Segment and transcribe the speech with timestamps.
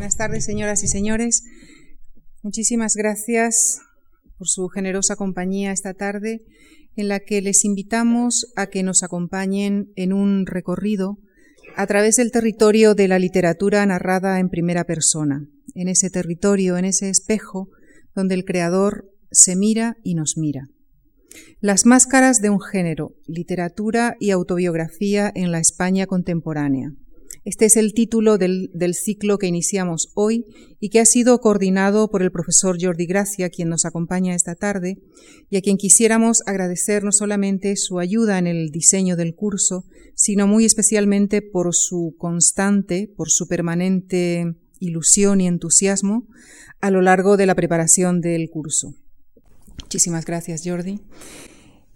[0.00, 1.42] Buenas tardes, señoras y señores.
[2.42, 3.80] Muchísimas gracias
[4.38, 6.40] por su generosa compañía esta tarde,
[6.96, 11.18] en la que les invitamos a que nos acompañen en un recorrido
[11.76, 16.86] a través del territorio de la literatura narrada en primera persona, en ese territorio, en
[16.86, 17.68] ese espejo
[18.14, 20.68] donde el Creador se mira y nos mira.
[21.60, 26.94] Las máscaras de un género, literatura y autobiografía en la España contemporánea.
[27.44, 30.44] Este es el título del, ciclo que iniciamos hoy
[30.78, 34.98] y que ha sido coordinado por el profesor Jordi Gracia, quien nos acompaña esta tarde,
[35.48, 40.46] y a quien quisiéramos agradecer no solamente su ayuda en el diseño del curso, sino
[40.46, 46.26] muy especialmente por su constante, por su permanente ilusión y entusiasmo
[46.80, 48.94] a lo largo de la preparación del curso.
[49.82, 51.00] Muchísimas gracias, Jordi.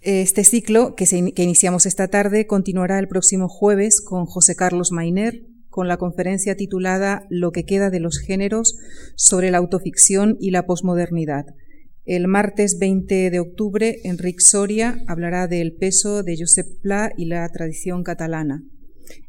[0.05, 5.89] Este ciclo que, iniciamos esta tarde continuará el próximo jueves con José Carlos Mainer, con
[5.89, 8.77] la conferencia titulada Lo que queda de los géneros
[9.17, 11.47] sobre la autoficción y la posmodernidad.
[12.05, 17.49] El martes 20 de octubre, Enric Soria hablará del peso de Josep Pla y la
[17.49, 18.63] tradición catalana.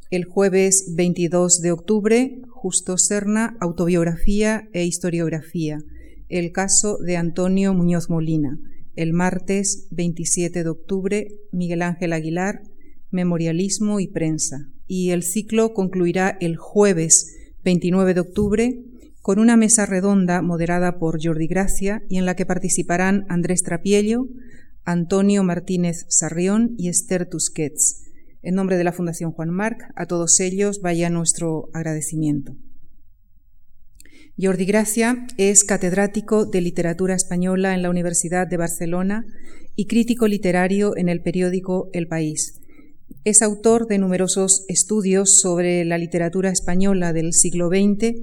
[0.09, 5.77] El jueves 22 de octubre, Justo Serna, autobiografía e historiografía.
[6.27, 8.59] El caso de Antonio Muñoz Molina
[8.95, 12.61] el martes 27 de octubre, Miguel Ángel Aguilar,
[13.11, 14.69] Memorialismo y Prensa.
[14.87, 18.83] Y el ciclo concluirá el jueves 29 de octubre
[19.21, 24.27] con una mesa redonda moderada por Jordi Gracia y en la que participarán Andrés Trapiello,
[24.83, 28.03] Antonio Martínez Sarrión y Esther Tusquets.
[28.43, 32.55] En nombre de la Fundación Juan Marc, a todos ellos vaya nuestro agradecimiento.
[34.37, 39.25] Jordi Gracia es catedrático de literatura española en la Universidad de Barcelona
[39.77, 42.59] y crítico literario en el periódico El País.
[43.23, 48.13] Es autor de numerosos estudios sobre la literatura española del siglo XX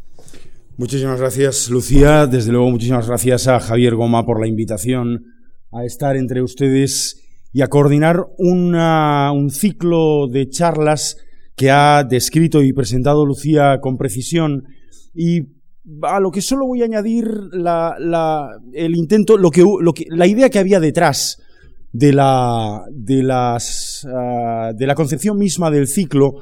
[0.76, 2.26] Muchísimas gracias, Lucía.
[2.26, 5.24] Desde luego, muchísimas gracias a Javier Goma por la invitación
[5.72, 7.22] a estar entre ustedes
[7.52, 11.16] y a coordinar un ciclo de charlas
[11.56, 14.64] que ha descrito y presentado Lucía con precisión.
[15.14, 15.42] Y
[16.02, 17.28] a lo que solo voy a añadir
[18.72, 19.64] el intento, lo que,
[20.10, 21.42] la idea que había detrás
[21.92, 26.34] de la, de, las, ah, de la concepción misma del ciclo,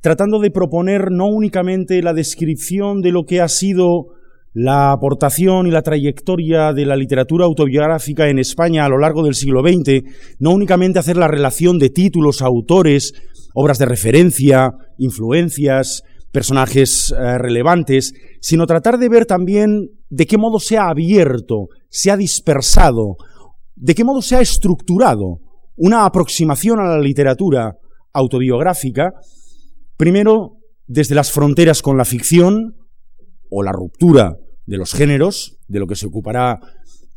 [0.00, 4.14] tratando de proponer no únicamente la descripción de lo que ha sido
[4.54, 9.34] la aportación y la trayectoria de la literatura autobiográfica en España a lo largo del
[9.34, 10.04] siglo XX,
[10.38, 13.14] no únicamente hacer la relación de títulos, autores,
[13.52, 20.60] obras de referencia, influencias, personajes eh, relevantes, sino tratar de ver también de qué modo
[20.60, 23.16] se ha abierto, se ha dispersado,
[23.76, 25.40] de qué modo se ha estructurado
[25.76, 27.76] una aproximación a la literatura
[28.12, 29.12] autobiográfica,
[29.96, 32.76] primero desde las fronteras con la ficción
[33.50, 34.36] o la ruptura
[34.66, 36.60] de los géneros, de lo que se ocupará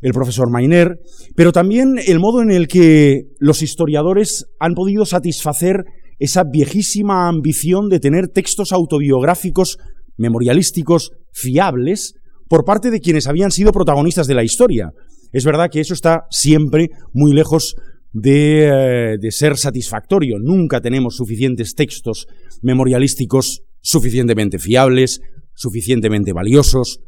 [0.00, 1.00] el profesor Mainer,
[1.34, 5.84] pero también el modo en el que los historiadores han podido satisfacer
[6.18, 9.78] esa viejísima ambición de tener textos autobiográficos,
[10.16, 12.14] memorialísticos, fiables,
[12.48, 14.90] por parte de quienes habían sido protagonistas de la historia.
[15.32, 17.76] Es verdad que eso está siempre muy lejos
[18.12, 20.38] de, eh, de ser satisfactorio.
[20.38, 22.26] Nunca tenemos suficientes textos
[22.62, 25.20] memorialísticos suficientemente fiables,
[25.54, 27.00] suficientemente valiosos,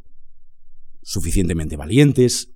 [1.03, 2.51] suficientemente valientes,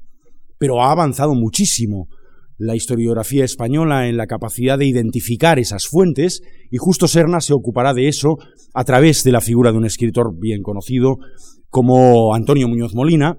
[0.58, 2.08] pero ha avanzado muchísimo
[2.56, 7.94] la historiografía española en la capacidad de identificar esas fuentes y justo Serna se ocupará
[7.94, 8.38] de eso
[8.74, 11.18] a través de la figura de un escritor bien conocido
[11.68, 13.38] como Antonio Muñoz Molina,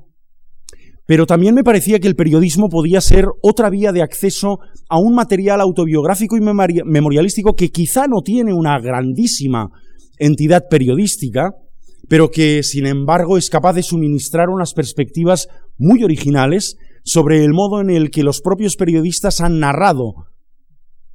[1.05, 4.59] pero también me parecía que el periodismo podía ser otra vía de acceso
[4.89, 9.69] a un material autobiográfico y memorialístico que quizá no tiene una grandísima
[10.17, 11.51] entidad periodística,
[12.07, 15.47] pero que sin embargo es capaz de suministrar unas perspectivas
[15.77, 20.13] muy originales sobre el modo en el que los propios periodistas han narrado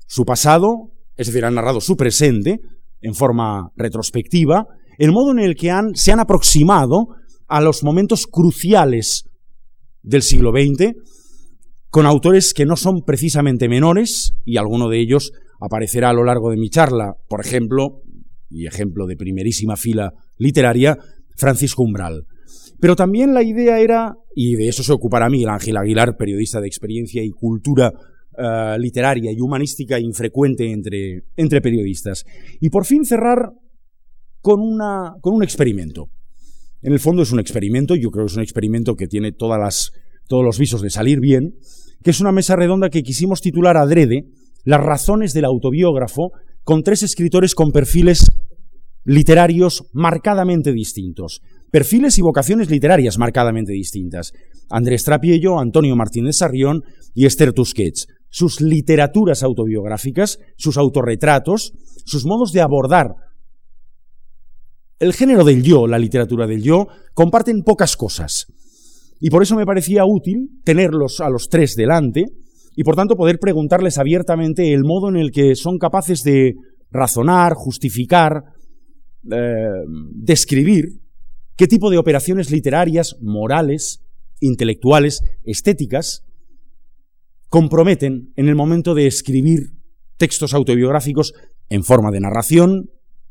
[0.06, 2.60] su pasado, es decir, han narrado su presente
[3.00, 4.66] en forma retrospectiva,
[4.98, 7.08] el modo en el que se han aproximado
[7.48, 9.24] a los momentos cruciales
[10.02, 10.94] del siglo XX,
[11.90, 16.50] con autores que no son precisamente menores, y alguno de ellos aparecerá a lo largo
[16.50, 18.02] de mi charla, por ejemplo,
[18.48, 20.98] y ejemplo de primerísima fila literaria,
[21.36, 22.26] Francisco Umbral.
[22.80, 26.66] Pero también la idea era, y de eso se ocupará Miguel Ángel Aguilar, periodista de
[26.66, 27.92] experiencia y cultura
[28.38, 32.24] eh, literaria y humanística infrecuente entre, entre periodistas.
[32.60, 33.52] Y por fin cerrar
[34.40, 36.08] con, una, con un experimento.
[36.82, 39.82] En el fondo es un experimento, yo creo que es un experimento que tiene todos
[40.30, 41.54] los visos de salir bien,
[42.02, 44.24] que es una mesa redonda que quisimos titular adrede
[44.64, 46.32] Las razones del autobiógrafo,
[46.64, 48.30] con tres escritores con perfiles
[49.04, 51.40] literarios marcadamente distintos.
[51.70, 54.32] Perfiles y vocaciones literarias marcadamente distintas.
[54.68, 56.82] Andrés Trapiello, Antonio Martínez Sarrión
[57.14, 58.06] y Esther Tusquets.
[58.28, 61.72] Sus literaturas autobiográficas, sus autorretratos,
[62.04, 63.14] sus modos de abordar
[65.00, 68.46] el género del yo, la literatura del yo, comparten pocas cosas.
[69.18, 72.26] Y por eso me parecía útil tenerlos a los tres delante
[72.76, 76.54] y por tanto poder preguntarles abiertamente el modo en el que son capaces de
[76.90, 78.44] razonar, justificar,
[79.30, 81.00] eh, describir
[81.56, 84.02] qué tipo de operaciones literarias, morales,
[84.40, 86.24] intelectuales, estéticas,
[87.48, 89.72] comprometen en el momento de escribir
[90.16, 91.34] textos autobiográficos
[91.68, 92.90] en forma de narración,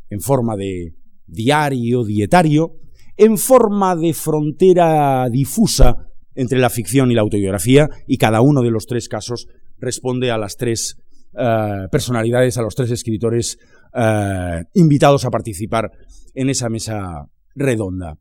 [0.09, 0.93] en forma de
[1.29, 2.75] diario, dietario,
[3.17, 8.71] en forma de frontera difusa entre la ficción y la autobiografía, y cada uno de
[8.71, 9.47] los tres casos
[9.77, 10.97] responde a las tres
[11.37, 13.57] eh, personalidades, a los tres escritores
[13.93, 15.91] eh, invitados a participar
[16.33, 18.17] en esa mesa redonda.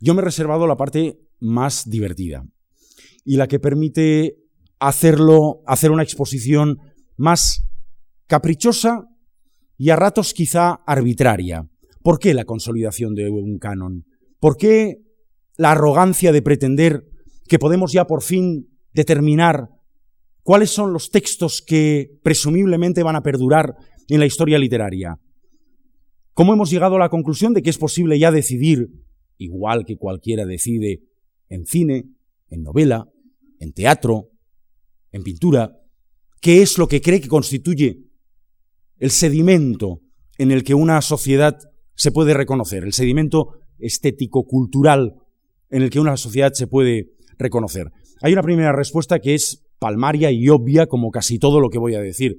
[0.00, 2.44] Yo me he reservado la parte más divertida
[3.24, 4.36] y la que permite
[4.78, 6.78] hacerlo, hacer una exposición
[7.16, 7.64] más
[8.26, 9.06] caprichosa
[9.78, 11.68] y a ratos quizá arbitraria.
[12.02, 14.04] ¿Por qué la consolidación de un canon?
[14.38, 14.98] ¿Por qué
[15.56, 17.04] la arrogancia de pretender
[17.48, 19.68] que podemos ya por fin determinar
[20.42, 23.74] cuáles son los textos que presumiblemente van a perdurar
[24.08, 25.18] en la historia literaria?
[26.32, 28.88] ¿Cómo hemos llegado a la conclusión de que es posible ya decidir,
[29.38, 31.02] igual que cualquiera decide
[31.48, 32.04] en cine,
[32.48, 33.08] en novela,
[33.58, 34.30] en teatro,
[35.12, 35.76] en pintura,
[36.40, 38.05] qué es lo que cree que constituye
[38.98, 40.00] el sedimento
[40.38, 41.56] en el que una sociedad
[41.94, 45.14] se puede reconocer, el sedimento estético, cultural,
[45.70, 47.06] en el que una sociedad se puede
[47.38, 47.86] reconocer.
[48.22, 51.94] Hay una primera respuesta que es palmaria y obvia, como casi todo lo que voy
[51.94, 52.36] a decir,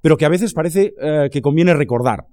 [0.00, 2.24] pero que a veces parece eh, que conviene recordar.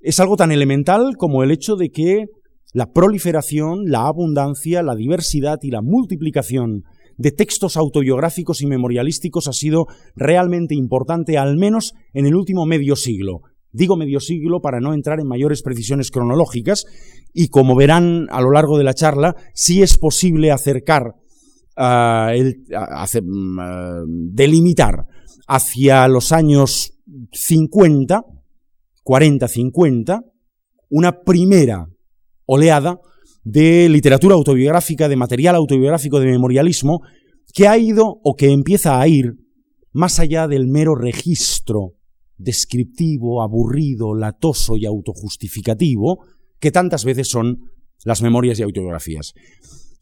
[0.00, 2.26] Es algo tan elemental como el hecho de que
[2.72, 6.82] la proliferación, la abundancia, la diversidad y la multiplicación
[7.16, 9.86] de textos autobiográficos y memorialísticos ha sido
[10.16, 13.42] realmente importante, al menos en el último medio siglo.
[13.72, 16.84] Digo medio siglo para no entrar en mayores precisiones cronológicas
[17.32, 21.14] y como verán a lo largo de la charla, sí es posible acercar,
[21.76, 25.06] ah, mm, ah, delimitar
[25.48, 26.98] hacia los años
[27.32, 28.24] 50,
[29.04, 30.22] 40-50,
[30.90, 31.86] una primera
[32.44, 33.00] oleada
[33.44, 37.00] de literatura autobiográfica, de material autobiográfico, de memorialismo,
[37.52, 39.34] que ha ido o que empieza a ir
[39.92, 41.94] más allá del mero registro
[42.36, 46.24] descriptivo, aburrido, latoso y autojustificativo
[46.58, 47.58] que tantas veces son
[48.04, 49.34] las memorias y autobiografías.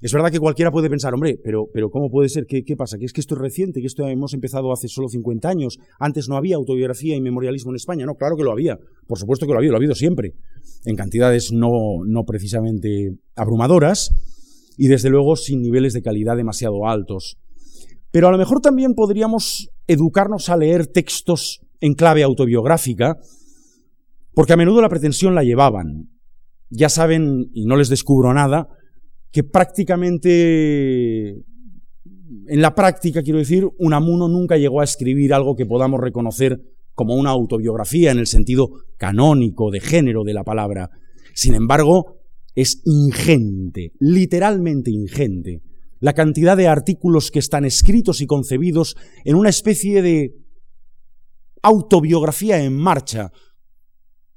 [0.01, 2.47] Es verdad que cualquiera puede pensar, hombre, pero, pero ¿cómo puede ser?
[2.47, 2.97] ¿Qué, pasa?
[2.97, 3.81] ¿Que es que esto es reciente?
[3.81, 5.79] ¿Que esto hemos empezado hace solo 50 años?
[5.99, 8.07] Antes no había autobiografía y memorialismo en España.
[8.07, 8.79] No, claro que lo había.
[9.07, 10.33] Por supuesto que lo había, lo ha habido siempre.
[10.87, 14.15] En cantidades no, no precisamente abrumadoras
[14.79, 17.37] y desde luego sin niveles de calidad demasiado altos.
[18.11, 23.19] Pero a lo mejor también podríamos educarnos a leer textos en clave autobiográfica,
[24.33, 26.09] porque a menudo la pretensión la llevaban.
[26.71, 28.69] Ya saben, y no les descubro nada,
[29.33, 36.01] que prácticamente, en la práctica quiero decir, Unamuno nunca llegó a escribir algo que podamos
[36.01, 36.61] reconocer
[36.95, 40.91] como una autobiografía en el sentido canónico, de género de la palabra.
[41.35, 42.21] Sin embargo,
[42.55, 45.63] es ingente, literalmente ingente,
[46.01, 50.35] la cantidad de artículos que están escritos y concebidos en una especie de
[51.63, 53.31] autobiografía en marcha,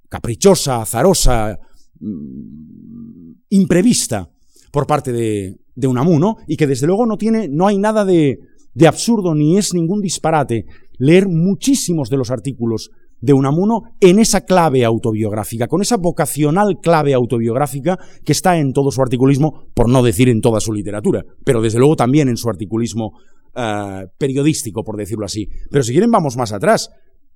[0.09, 1.59] caprichosa, azarosa,
[1.99, 4.29] mm, imprevista,
[4.73, 8.39] por parte de, de Unamuno y que desde luego no tiene, no hay nada de,
[8.73, 10.65] de absurdo ni es ningún disparate
[10.97, 12.89] leer muchísimos de los artículos
[13.21, 18.89] de Unamuno en esa clave autobiográfica, con esa vocacional clave autobiográfica que está en todo
[18.89, 22.49] su articulismo, por no decir en toda su literatura, pero desde luego también en su
[22.49, 23.11] articulismo
[23.55, 25.47] uh, periodístico, por decirlo así.
[25.69, 26.89] Pero si quieren vamos más atrás.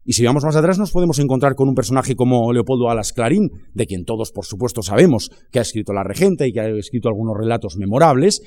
[0.10, 3.52] Y si vamos más atrás nos podemos encontrar con un personaje como Leopoldo Alas Clarín,
[3.74, 7.10] de quien todos por supuesto sabemos que ha escrito La Regenta y que ha escrito
[7.10, 8.42] algunos relatos memorables,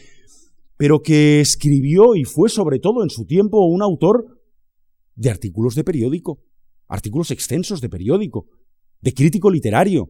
[0.79, 4.41] pero que escribió y fue sobre todo en su tiempo un autor
[5.17, 6.41] de artículos de periódico,
[6.89, 8.47] artículos extensos de periódico,
[9.03, 10.09] de crítico literario,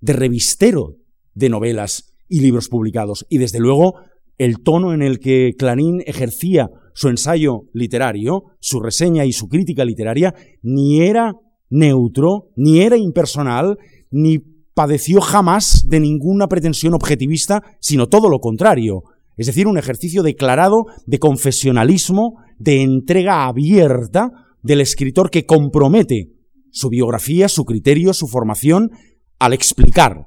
[0.00, 0.96] de revistero
[1.32, 3.24] de novelas y libros publicados.
[3.28, 4.00] Y desde luego
[4.36, 9.84] el tono en el que Clarín ejercía su ensayo literario, su reseña y su crítica
[9.84, 11.32] literaria, ni era
[11.70, 13.78] neutro, ni era impersonal,
[14.10, 14.38] ni
[14.74, 19.04] padeció jamás de ninguna pretensión objetivista, sino todo lo contrario.
[19.36, 24.32] Es decir, un ejercicio declarado de confesionalismo, de entrega abierta
[24.64, 26.32] del escritor que compromete
[26.72, 28.90] su biografía, su criterio, su formación
[29.38, 30.26] al explicar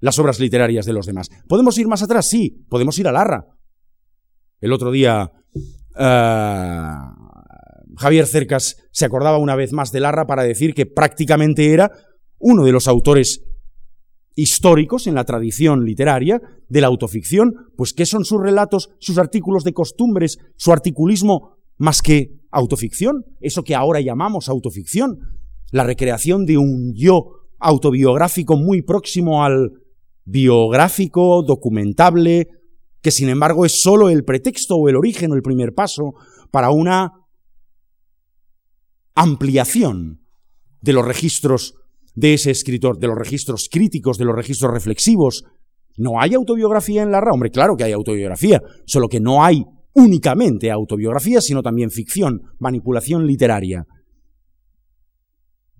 [0.00, 1.30] las obras literarias de los demás.
[1.48, 2.28] ¿Podemos ir más atrás?
[2.28, 3.46] Sí, podemos ir a Larra.
[4.60, 5.32] El otro día
[5.96, 7.24] uh,
[7.96, 11.92] Javier Cercas se acordaba una vez más de Larra para decir que prácticamente era
[12.38, 13.42] uno de los autores
[14.36, 19.64] históricos en la tradición literaria de la autoficción, pues ¿qué son sus relatos, sus artículos
[19.64, 23.24] de costumbres, su articulismo más que autoficción?
[23.40, 25.18] Eso que ahora llamamos autoficción,
[25.70, 29.72] la recreación de un yo autobiográfico muy próximo al
[30.24, 32.48] biográfico, documentable,
[33.04, 36.14] que sin embargo es sólo el pretexto o el origen o el primer paso
[36.50, 37.12] para una
[39.14, 40.22] ampliación
[40.80, 41.74] de los registros
[42.14, 45.44] de ese escritor, de los registros críticos, de los registros reflexivos.
[45.98, 47.32] ¿No hay autobiografía en Larra?
[47.34, 53.26] Hombre, claro que hay autobiografía, solo que no hay únicamente autobiografía, sino también ficción, manipulación
[53.26, 53.84] literaria.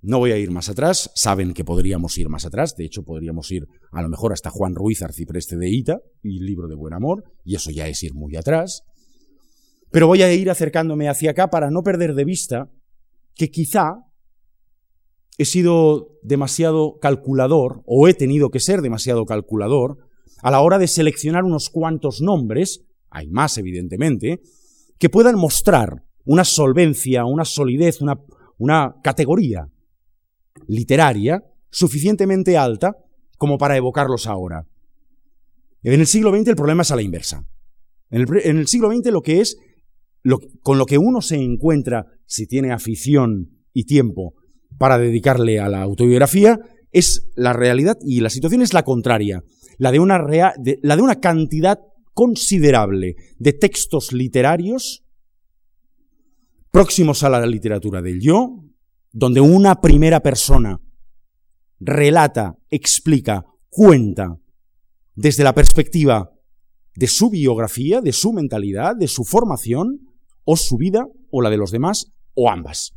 [0.07, 3.51] No voy a ir más atrás, saben que podríamos ir más atrás, de hecho podríamos
[3.51, 7.25] ir a lo mejor hasta Juan Ruiz, arcipreste de Ita, y libro de buen amor,
[7.43, 8.83] y eso ya es ir muy atrás.
[9.91, 12.71] Pero voy a ir acercándome hacia acá para no perder de vista
[13.35, 13.95] que quizá
[15.39, 19.97] he sido demasiado calculador, o he tenido que ser demasiado calculador,
[20.43, 24.43] a la hora de seleccionar unos cuantos nombres, hay más evidentemente,
[24.99, 28.21] que puedan mostrar una solvencia, una solidez, una,
[28.59, 29.71] una categoría
[30.67, 32.97] literaria suficientemente alta
[33.37, 34.67] como para evocarlos ahora.
[35.83, 37.45] En el siglo XX el problema es a la inversa.
[38.11, 38.23] En
[38.59, 39.57] el, siglo XX lo que es,
[40.63, 44.35] con lo que uno se encuentra, si tiene afición y tiempo
[44.79, 46.59] para dedicarle a la autobiografía,
[46.93, 49.43] es la realidad y la situación es la contraria,
[49.79, 51.81] la de una, la de una cantidad
[52.13, 55.05] considerable de textos literarios
[56.71, 58.65] próximos a la literatura del yo,
[59.15, 60.81] donde una primera persona
[61.79, 64.41] relata, explica, cuenta
[65.15, 66.33] desde la perspectiva
[66.97, 70.01] de su biografía, de su mentalidad, de su formación,
[70.45, 72.93] o su vida, o la de los demás, o ambas.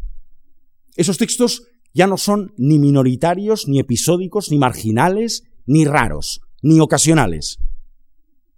[0.96, 7.60] Esos textos ya no son ni minoritarios, ni episódicos, ni marginales, ni raros, ni ocasionales.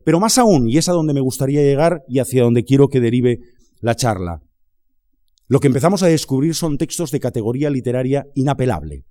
[0.06, 3.02] Pero más aún, y es a donde me gustaría llegar y hacia donde quiero que
[3.02, 3.40] derive
[3.82, 4.42] la charla,
[5.50, 9.04] lo que empezamos a descubrir son textos de categoría literaria inapelable.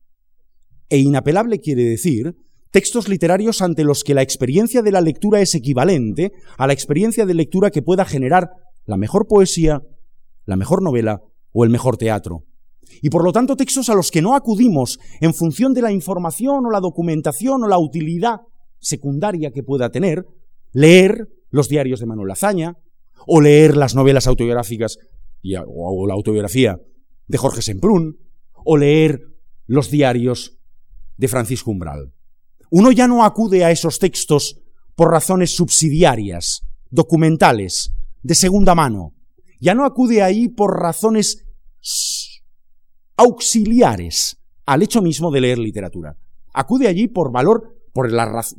[0.89, 2.37] E inapelable quiere decir
[2.71, 7.27] textos literarios ante los que la experiencia de la lectura es equivalente a la experiencia
[7.27, 8.51] de lectura que pueda generar
[8.87, 9.83] la mejor poesía,
[10.45, 11.21] la mejor novela
[11.53, 12.45] o el mejor teatro.
[13.03, 16.65] Y por lo tanto textos a los que no acudimos en función de la información
[16.67, 18.37] o la documentación o la utilidad
[18.79, 20.25] secundaria que pueda tener,
[20.73, 22.77] leer los diarios de Manuel Azaña
[23.27, 24.99] o leer las novelas autobiográficas
[25.67, 26.81] o la autobiografía
[27.27, 28.19] de Jorge Semprún,
[28.65, 29.23] o leer
[29.67, 30.59] los diarios
[31.17, 32.13] de Francisco Umbral.
[32.71, 34.61] Uno ya no acude a esos textos
[34.95, 37.93] por razones subsidiarias, documentales,
[38.23, 39.15] de segunda mano.
[39.61, 41.47] Ya no acude ahí por razones
[43.17, 46.17] auxiliares al hecho mismo de leer literatura.
[46.53, 48.11] Acude allí por valor, por,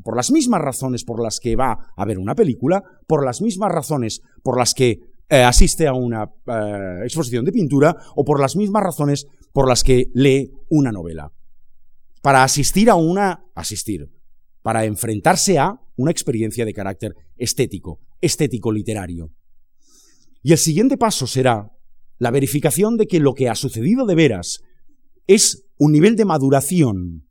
[0.03, 3.71] por las mismas razones por las que va a ver una película, por las mismas
[3.71, 8.55] razones por las que eh, asiste a una eh, exposición de pintura o por las
[8.55, 11.31] mismas razones por las que lee una novela.
[12.21, 13.45] Para asistir a una...
[13.53, 14.09] asistir.
[14.62, 19.31] Para enfrentarse a una experiencia de carácter estético, estético literario.
[20.41, 21.71] Y el siguiente paso será
[22.17, 24.62] la verificación de que lo que ha sucedido de veras
[25.27, 27.27] es un nivel de maduración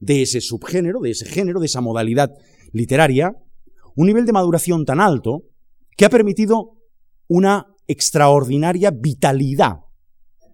[0.00, 2.32] de ese subgénero, de ese género, de esa modalidad
[2.72, 3.32] literaria,
[3.94, 5.44] un nivel de maduración tan alto
[5.96, 6.77] que ha permitido
[7.28, 9.76] una extraordinaria vitalidad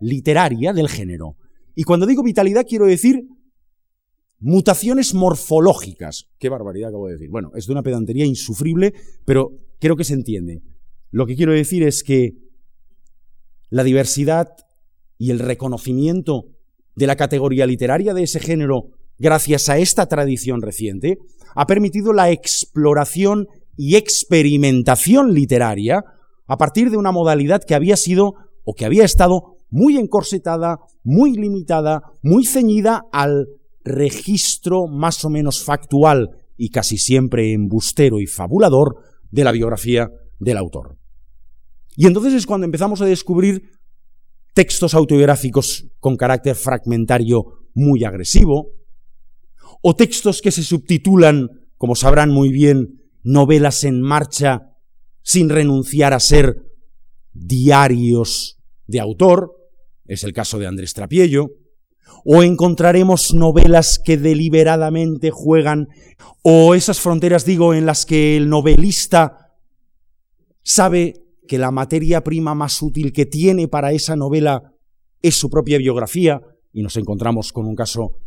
[0.00, 1.36] literaria del género.
[1.74, 3.24] Y cuando digo vitalidad quiero decir
[4.38, 6.26] mutaciones morfológicas.
[6.38, 7.30] Qué barbaridad acabo de decir.
[7.30, 8.92] Bueno, es de una pedantería insufrible,
[9.24, 10.62] pero creo que se entiende.
[11.10, 12.32] Lo que quiero decir es que
[13.70, 14.48] la diversidad
[15.16, 16.50] y el reconocimiento
[16.94, 21.18] de la categoría literaria de ese género gracias a esta tradición reciente
[21.54, 26.04] ha permitido la exploración y experimentación literaria
[26.46, 28.34] a partir de una modalidad que había sido
[28.64, 33.48] o que había estado muy encorsetada, muy limitada, muy ceñida al
[33.84, 38.96] registro más o menos factual y casi siempre embustero y fabulador
[39.30, 40.96] de la biografía del autor.
[41.96, 43.70] Y entonces es cuando empezamos a descubrir
[44.52, 48.70] textos autobiográficos con carácter fragmentario muy agresivo,
[49.82, 54.73] o textos que se subtitulan, como sabrán muy bien, novelas en marcha
[55.24, 56.62] sin renunciar a ser
[57.32, 59.56] diarios de autor,
[60.04, 61.48] es el caso de Andrés Trapiello,
[62.26, 65.88] o encontraremos novelas que deliberadamente juegan,
[66.42, 69.54] o esas fronteras, digo, en las que el novelista
[70.62, 71.14] sabe
[71.48, 74.74] que la materia prima más útil que tiene para esa novela
[75.22, 78.18] es su propia biografía, y nos encontramos con un caso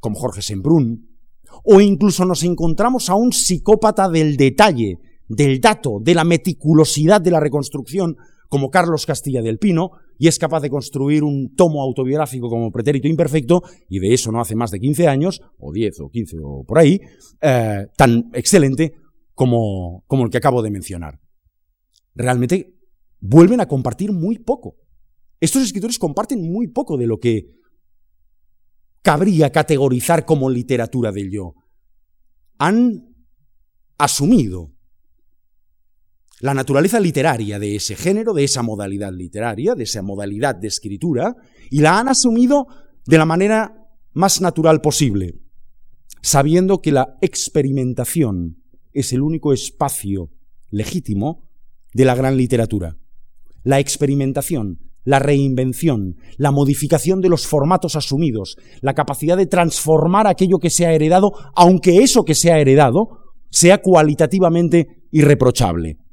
[0.00, 1.16] como Jorge Sembrún,
[1.62, 4.98] o incluso nos encontramos a un psicópata del detalle,
[5.28, 8.16] del dato, de la meticulosidad de la reconstrucción,
[8.48, 13.08] como Carlos Castilla del Pino, y es capaz de construir un tomo autobiográfico como Pretérito
[13.08, 16.64] Imperfecto, y de eso no hace más de 15 años, o 10 o 15 o
[16.64, 17.00] por ahí,
[17.40, 18.94] eh, tan excelente
[19.34, 21.18] como, como el que acabo de mencionar.
[22.14, 22.76] Realmente
[23.20, 24.76] vuelven a compartir muy poco.
[25.40, 27.46] Estos escritores comparten muy poco de lo que
[29.02, 31.54] cabría categorizar como literatura del yo.
[32.58, 33.14] Han
[33.98, 34.73] asumido
[36.44, 41.34] la naturaleza literaria de ese género, de esa modalidad literaria, de esa modalidad de escritura,
[41.70, 42.66] y la han asumido
[43.06, 45.36] de la manera más natural posible,
[46.20, 50.32] sabiendo que la experimentación es el único espacio
[50.68, 51.48] legítimo
[51.94, 52.98] de la gran literatura.
[53.62, 60.58] La experimentación, la reinvención, la modificación de los formatos asumidos, la capacidad de transformar aquello
[60.58, 66.03] que se ha heredado, aunque eso que se ha heredado sea cualitativamente irreprochable.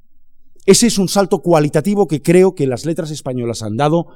[0.66, 4.08] Ese es un salto cualitativo que creo que las letras españolas han dado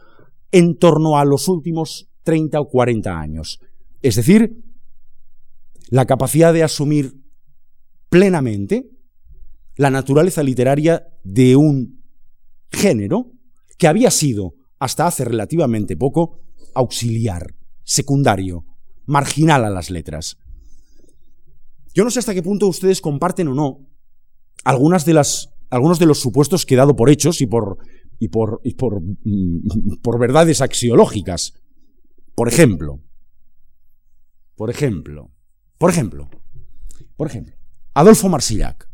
[0.52, 3.60] en torno a los últimos 30 o 40 años.
[4.02, 4.64] Es decir,
[5.90, 7.14] la capacidad de asumir
[8.10, 8.90] plenamente
[9.76, 12.04] la naturaleza literaria de un
[12.72, 13.32] género
[13.78, 16.40] que había sido hasta hace relativamente poco,
[16.74, 18.66] auxiliar, secundario,
[19.06, 20.38] marginal a las letras.
[21.94, 23.88] Yo no sé hasta qué punto ustedes comparten o no
[24.64, 27.78] algunas de las, algunos de los supuestos que he dado por hechos y por,
[28.20, 31.54] y por, y por, mm, por verdades axiológicas.
[32.36, 33.02] Por ejemplo,
[34.56, 35.32] por ejemplo,
[35.78, 36.30] por ejemplo,
[37.16, 37.56] por ejemplo,
[37.94, 38.90] Adolfo Marsillac.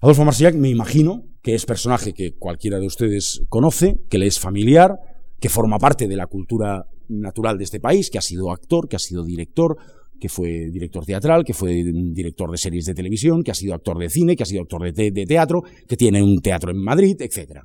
[0.00, 4.38] Adolfo Marsillac, me imagino, que es personaje que cualquiera de ustedes conoce, que le es
[4.38, 4.98] familiar,
[5.40, 8.96] que forma parte de la cultura natural de este país, que ha sido actor, que
[8.96, 9.76] ha sido director,
[10.18, 13.98] que fue director teatral, que fue director de series de televisión, que ha sido actor
[13.98, 17.60] de cine, que ha sido actor de, teatro, que tiene un teatro en Madrid, etc.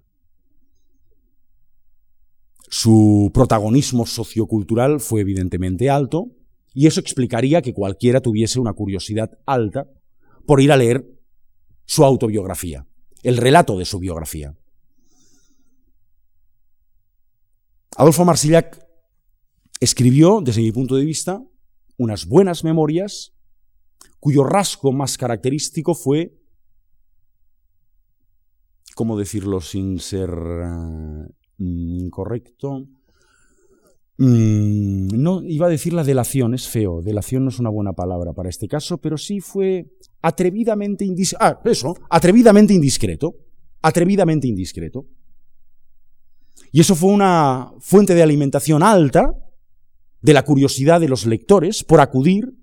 [2.70, 6.28] Su protagonismo sociocultural fue evidentemente alto,
[6.74, 9.88] y eso explicaría que cualquiera tuviese una curiosidad alta
[10.46, 11.06] por ir a leer
[11.86, 12.86] su autobiografía
[13.24, 14.56] el relato de su biografía.
[17.96, 18.80] Adolfo Marsillac
[19.80, 21.44] escribió, desde mi punto de vista,
[22.02, 23.32] unas buenas memorias
[24.20, 26.34] cuyo rasgo más característico fue,
[28.96, 32.88] ¿cómo decirlo sin ser uh, incorrecto?
[34.18, 38.34] Mm, no iba a decir la delación, es feo, delación no es una buena palabra
[38.34, 39.86] para este caso, pero sí fue
[40.24, 41.46] atrevidamente indiscreto.
[41.46, 43.36] Ah, eso, atrevidamente indiscreto.
[43.84, 45.06] Atrevidamente indiscreto.
[46.72, 49.34] Y eso fue una fuente de alimentación alta
[50.22, 52.54] de la curiosidad de los lectores por acudir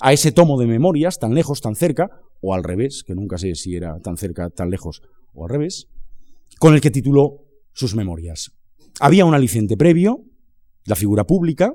[0.00, 3.54] a ese tomo de memorias tan lejos, tan cerca, o al revés, que nunca sé
[3.54, 5.02] si era tan cerca, tan lejos,
[5.34, 5.88] o al revés,
[6.58, 8.52] con el que tituló sus memorias.
[8.98, 10.24] Había un aliciente previo,
[10.86, 11.74] la figura pública,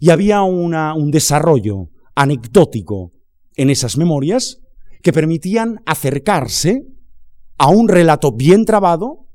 [0.00, 3.12] y había un desarrollo anecdótico
[3.56, 4.60] en esas memorias
[5.02, 6.86] que permitían acercarse
[7.58, 9.28] a un relato bien trabado,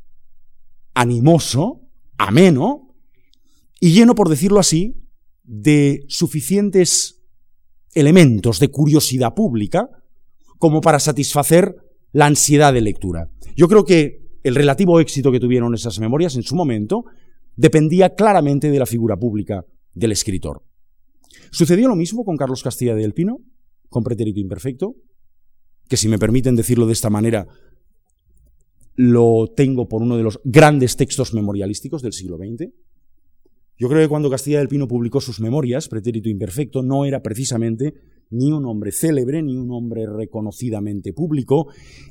[0.94, 1.82] animoso,
[2.18, 2.96] ameno
[3.80, 4.96] y lleno, por decirlo así,
[5.48, 7.22] de suficientes
[7.94, 9.90] elementos de curiosidad pública
[10.60, 11.76] como para satisfacer
[12.12, 13.30] la ansiedad de lectura.
[13.56, 17.06] Yo creo que el relativo éxito que tuvieron esas memorias en su momento
[17.56, 20.64] dependía claramente de la figura pública del escritor.
[21.52, 23.40] Sucedió lo mismo con Carlos Castilla del Pino,
[23.90, 24.96] con Pretérito Imperfecto,
[25.88, 27.48] que si me permiten decirlo de esta manera,
[28.96, 32.70] lo tengo por uno de los grandes textos memorialísticos del siglo XX.
[33.78, 37.94] Yo creo que cuando Castilla del Pino publicó sus memorias, Pretérito Imperfecto, no era precisamente
[38.30, 41.68] ni un hombre célebre, ni un hombre reconocidamente público.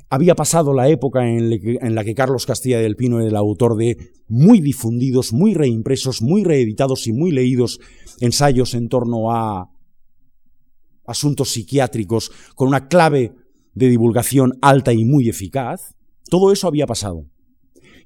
[0.09, 3.97] Había pasado la época en, la que Carlos Castilla del Pino era el autor de
[4.27, 7.79] muy difundidos, muy reimpresos, muy reeditados y muy leídos
[8.19, 9.69] ensayos en torno a
[11.05, 13.33] asuntos psiquiátricos con una clave
[13.73, 15.95] de divulgación alta y muy eficaz.
[16.29, 17.25] Todo eso había pasado.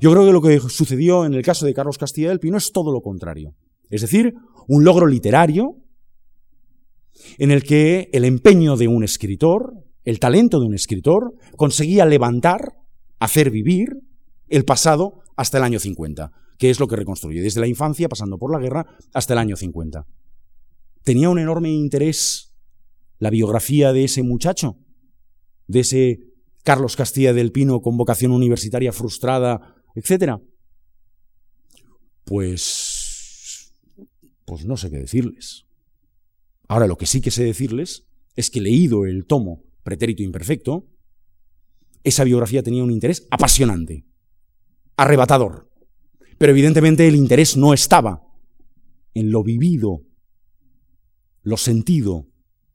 [0.01, 2.71] Yo creo que lo que sucedió en el caso de Carlos Castilla del Pino es
[2.71, 3.53] todo lo contrario.
[3.91, 4.33] Es decir,
[4.67, 5.77] un logro literario
[7.37, 12.73] en el que el empeño de un escritor, el talento de un escritor, conseguía levantar,
[13.19, 13.99] hacer vivir
[14.47, 18.39] el pasado hasta el año 50, que es lo que reconstruye, desde la infancia, pasando
[18.39, 20.07] por la guerra, hasta el año 50.
[21.03, 22.55] Tenía un enorme interés
[23.19, 24.77] la biografía de ese muchacho,
[25.67, 26.19] de ese
[26.63, 30.39] Carlos Castilla del Pino con vocación universitaria frustrada, etc.
[32.25, 33.73] Pues,
[34.45, 35.65] pues no sé qué decirles.
[36.67, 40.88] Ahora, lo que sí que sé decirles es que leído el tomo Pretérito Imperfecto,
[42.04, 44.06] esa biografía tenía un interés apasionante,
[44.95, 45.69] arrebatador.
[46.38, 48.23] Pero evidentemente el interés no estaba
[49.13, 50.04] en lo vivido,
[51.43, 52.27] lo sentido,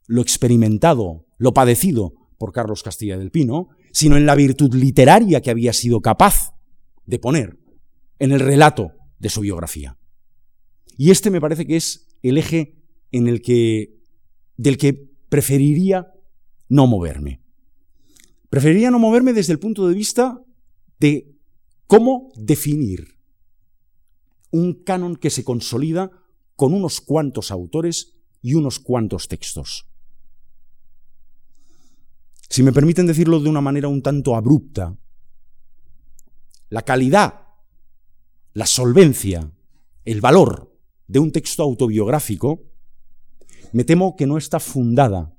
[0.07, 5.51] lo experimentado, lo padecido por Carlos Castilla del Pino, sino en la virtud literaria que
[5.51, 6.56] había sido capaz
[7.07, 7.59] de poner
[8.19, 9.99] en el relato de su biografía.
[10.97, 12.77] Y este me parece que es el eje
[13.13, 14.01] en el que,
[14.57, 14.93] del que
[15.29, 16.13] preferiría
[16.69, 17.43] no moverme.
[18.51, 20.41] Preferiría no moverme desde el punto de vista
[20.99, 21.37] de
[21.87, 23.19] cómo definir
[24.51, 26.11] un canon que se consolida
[26.55, 29.87] con unos cuantos autores y unos cuantos textos.
[32.49, 34.97] Si me permiten decirlo de una manera un tanto abrupta,
[36.69, 37.47] la calidad,
[38.53, 39.53] la solvencia,
[40.05, 40.77] el valor
[41.09, 42.63] de un texto autobiográfico
[43.73, 45.37] me temo que no está fundada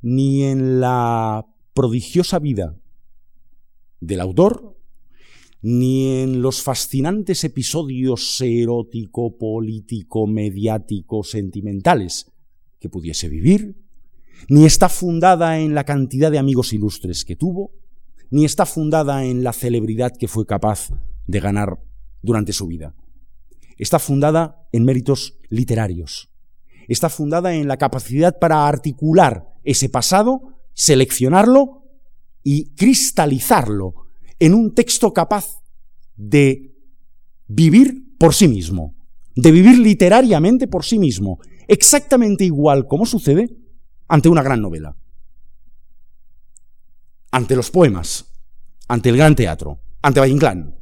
[0.00, 2.76] ni en la prodigiosa vida
[4.00, 4.76] del autor,
[5.60, 12.32] ni en los fascinantes episodios erótico, político, mediático, sentimentales
[12.80, 13.76] que pudiese vivir,
[14.48, 17.70] ni está fundada en la cantidad de amigos ilustres que tuvo,
[18.32, 20.88] ni está fundada en la celebridad que fue capaz
[21.26, 21.78] de ganar
[22.22, 22.94] durante su vida.
[23.76, 26.30] Está fundada en méritos literarios,
[26.88, 30.40] está fundada en la capacidad para articular ese pasado,
[30.72, 31.84] seleccionarlo
[32.42, 34.06] y cristalizarlo
[34.38, 35.60] en un texto capaz
[36.16, 36.74] de
[37.46, 38.94] vivir por sí mismo,
[39.36, 43.54] de vivir literariamente por sí mismo, exactamente igual como sucede
[44.08, 44.96] ante una gran novela,
[47.32, 48.26] ante los poemas,
[48.86, 50.76] ante el gran teatro, ante Valle Inclán.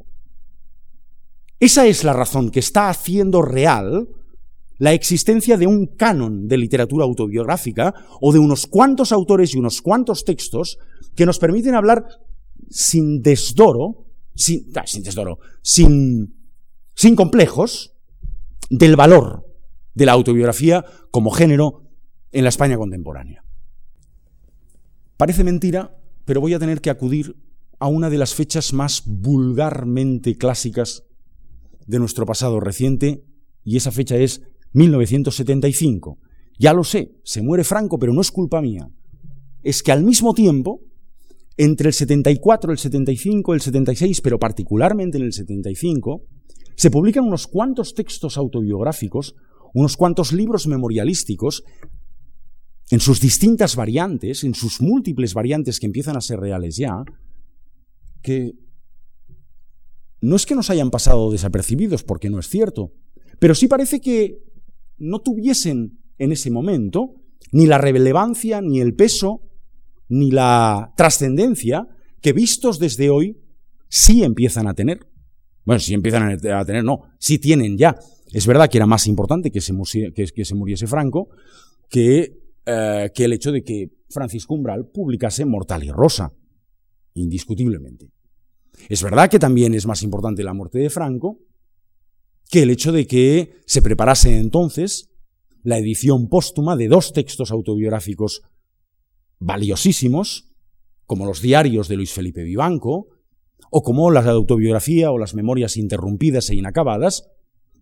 [1.59, 4.09] Esa es la razón que está haciendo real
[4.79, 9.83] la existencia de un canon de literatura autobiográfica o de unos cuantos autores y unos
[9.83, 10.79] cuantos textos
[11.15, 12.07] que nos permiten hablar
[12.71, 16.35] sin desdoro, sin, ah, sin desdoro, sin,
[16.95, 17.93] sin complejos
[18.71, 19.47] del valor
[19.93, 21.83] de la autobiografía como género
[22.33, 23.45] en la España contemporánea.
[25.19, 27.37] Parece mentira, pero voy a tener que acudir
[27.79, 31.05] a una de las fechas más vulgarmente clásicas
[31.87, 33.25] de nuestro pasado reciente,
[33.65, 36.19] y esa fecha es 1975.
[36.59, 38.89] Ya lo sé, se muere Franco, pero no es culpa mía.
[39.63, 40.81] Es que al mismo tiempo,
[41.57, 46.23] entre el 74, el 75, el 76, pero particularmente en el 75,
[46.77, 49.35] se publican unos cuantos textos autobiográficos,
[49.75, 51.65] unos cuantos libros memorialísticos,
[52.91, 57.05] en sus distintas variantes, en sus múltiples variantes que empiezan a ser reales ya,
[58.23, 58.53] que
[60.21, 62.93] no es que nos hayan pasado desapercibidos, porque no es cierto,
[63.39, 64.39] pero sí parece que
[64.99, 67.15] no tuviesen en ese momento
[67.53, 69.41] ni la relevancia, ni el peso,
[70.09, 71.89] ni la trascendencia
[72.21, 73.39] que vistos desde hoy
[73.89, 75.07] sí empiezan a tener.
[75.65, 77.97] Bueno, sí empiezan a tener, no, sí tienen ya.
[78.33, 81.29] Es verdad que era más importante que se, muriese Franco
[81.89, 86.33] que, eh, que el hecho de que Francisco Umbral publicase Mortal y Rosa,
[87.15, 88.11] indiscutiblemente.
[88.89, 91.39] Es verdad que también es más importante la muerte de Franco
[92.51, 95.09] que el hecho de que se preparase entonces
[95.63, 98.43] la edición póstuma de dos textos autobiográficos
[99.39, 100.51] valiosísimos,
[101.07, 103.09] como los diarios de Luis Felipe Vivanco,
[103.71, 107.31] o como la autobiografía o las memorias interrumpidas e inacabadas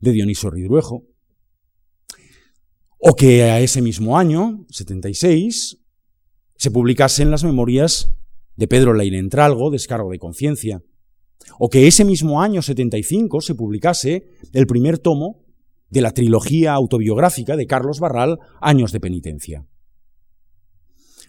[0.00, 1.04] de Dioniso Ridruejo.
[2.98, 5.78] O que a ese mismo año, 76,
[6.56, 8.12] se publicasen las memorias
[8.56, 10.82] de Pedro Leinentralgo, Descargo de Conciencia.
[11.60, 15.44] O que ese mismo año, 75, se publicase el primer tomo
[15.90, 19.64] de la trilogía autobiográfica de Carlos Barral, Años de Penitencia.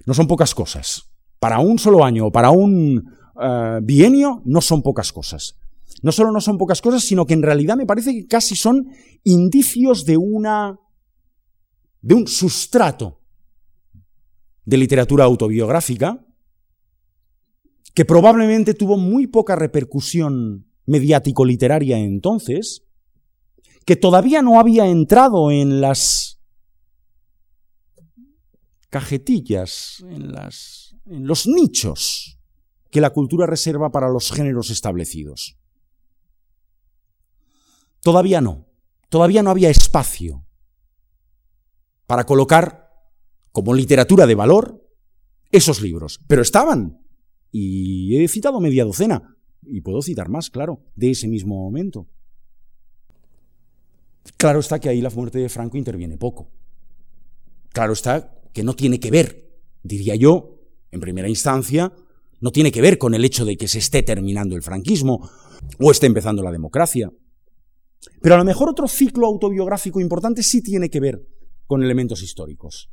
[0.06, 1.04] No son pocas cosas.
[1.40, 5.56] Para un solo año o para un eh, bienio no son pocas cosas.
[6.02, 8.88] No solo no son pocas cosas, sino que en realidad me parece que casi son
[9.24, 10.80] indicios de una
[12.02, 13.22] de un sustrato
[14.66, 16.26] de literatura autobiográfica
[17.94, 22.84] que probablemente tuvo muy poca repercusión mediático-literaria entonces,
[23.86, 26.40] que todavía no había entrado en las
[28.90, 32.40] cajetillas, en, las, en los nichos
[32.90, 35.58] que la cultura reserva para los géneros establecidos.
[38.02, 38.68] Todavía no,
[39.10, 40.46] todavía no había espacio
[42.10, 42.89] para colocar
[43.52, 44.84] como literatura de valor
[45.52, 47.06] esos libros, pero estaban,
[47.52, 52.08] y he citado media docena, y puedo citar más, claro, de ese mismo momento.
[54.38, 56.50] Claro está que ahí la muerte de Franco interviene poco.
[57.74, 59.48] Claro está que no tiene que ver,
[59.84, 61.93] diría yo, en primera instancia,
[62.39, 65.30] no tiene que ver con el hecho de que se esté terminando el franquismo
[65.80, 67.13] o esté empezando la democracia.
[68.19, 71.38] Pero a lo mejor otro ciclo autobiográfico importante sí tiene que ver
[71.70, 72.90] con elementos históricos.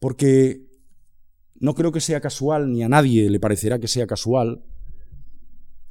[0.00, 0.66] Porque
[1.54, 4.64] no creo que sea casual, ni a nadie le parecerá que sea casual,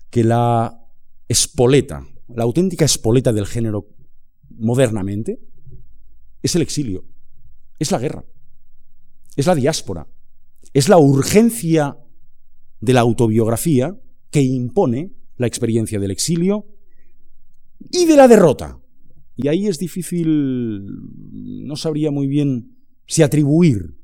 [0.09, 0.85] que la
[1.29, 3.87] espoleta, la auténtica espoleta del género
[4.49, 5.39] modernamente,
[6.43, 7.05] es el exilio,
[7.79, 8.25] es la guerra,
[9.37, 10.05] es la diáspora,
[10.73, 11.97] es la urgencia
[12.81, 13.97] de la autobiografía
[14.31, 16.65] que impone la experiencia del exilio
[17.89, 18.81] y de la derrota.
[19.37, 20.83] Y ahí es difícil,
[21.31, 23.95] no sabría muy bien si atribuir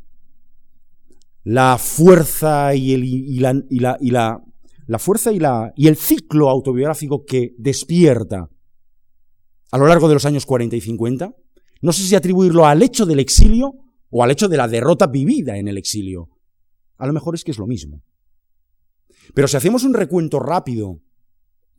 [1.43, 4.39] la fuerza y, el, la,
[4.87, 8.47] la, fuerza y, la, y el ciclo autobiográfico que despierta
[9.71, 11.35] a lo largo de los años 40 y 50,
[11.81, 13.73] no sé si atribuirlo al hecho del exilio
[14.11, 16.29] o al hecho de la derrota vivida en el exilio.
[16.97, 18.03] A lo mejor es que es lo mismo.
[19.33, 21.01] Pero si hacemos un recuento rápido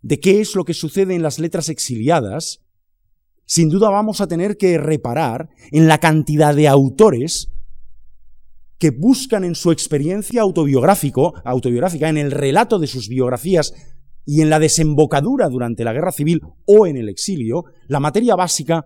[0.03, 2.64] de qué es lo que sucede en las letras exiliadas,
[3.47, 7.51] sin duda vamos a tener que reparar en la cantidad de autores
[8.79, 13.73] que buscan en su experiencia autobiográfico, autobiográfica, en el relato de sus biografías
[14.27, 18.85] y en la desembocadura durante la guerra civil o en el exilio, la materia básica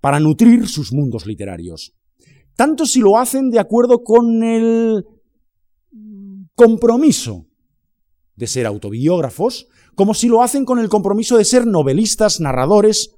[0.00, 1.94] para nutrir sus mundos literarios.
[2.54, 5.04] Tanto si lo hacen de acuerdo con el
[6.54, 7.46] compromiso
[8.36, 13.15] de ser autobiógrafos, como si lo hacen con el compromiso de ser novelistas, narradores,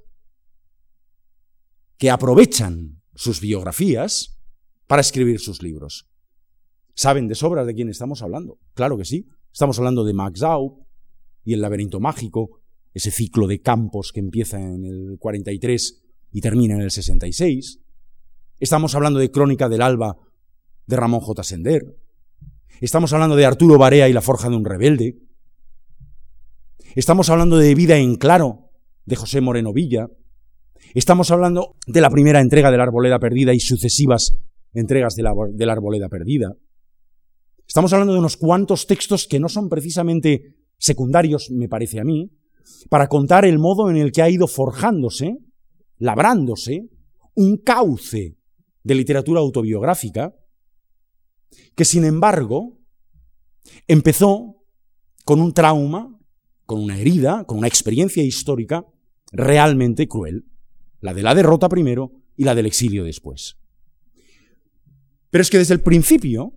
[1.98, 4.40] que aprovechan sus biografías
[4.86, 6.08] para escribir sus libros.
[6.94, 8.58] ¿Saben de sobra de quién estamos hablando?
[8.74, 9.28] Claro que sí.
[9.52, 10.86] Estamos hablando de Max Zau
[11.44, 12.60] y el laberinto mágico,
[12.94, 17.80] ese ciclo de campos que empieza en el 43 y termina en el 66.
[18.60, 20.16] Estamos hablando de Crónica del Alba
[20.86, 21.42] de Ramón J.
[21.42, 21.96] Sender.
[22.80, 25.18] Estamos hablando de Arturo Barea y la Forja de un Rebelde.
[26.94, 28.70] Estamos hablando de Vida en Claro
[29.04, 30.08] de José Moreno Villa.
[30.94, 34.38] Estamos hablando de la primera entrega de la Arboleda Perdida y sucesivas
[34.72, 36.54] entregas de la, Arboleda Perdida.
[37.66, 42.30] Estamos hablando de unos cuantos textos que no son precisamente secundarios, me parece a mí,
[42.88, 45.36] para contar el modo en el que ha ido forjándose,
[45.98, 46.88] labrándose,
[47.34, 48.36] un cauce
[48.82, 50.34] de literatura autobiográfica,
[51.74, 52.78] que sin embargo
[53.86, 54.64] empezó
[55.24, 56.18] con un trauma,
[56.64, 58.86] con una herida, con una experiencia histórica
[59.32, 60.46] realmente cruel,
[61.00, 63.56] la de la derrota primero y la del exilio después.
[65.30, 66.54] Pero es que desde el principio,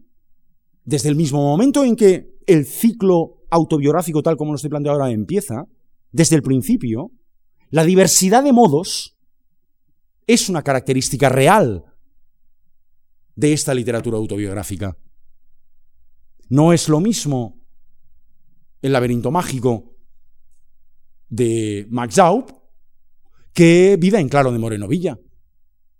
[0.83, 5.13] desde el mismo momento en que el ciclo autobiográfico tal como lo estoy planteando ahora
[5.13, 5.65] empieza,
[6.11, 7.11] desde el principio,
[7.69, 9.17] la diversidad de modos
[10.27, 11.85] es una característica real
[13.35, 14.97] de esta literatura autobiográfica.
[16.49, 17.61] No es lo mismo
[18.81, 19.95] el laberinto mágico
[21.29, 22.60] de Max Zaup
[23.53, 25.17] que Vida en Claro de Moreno Villa.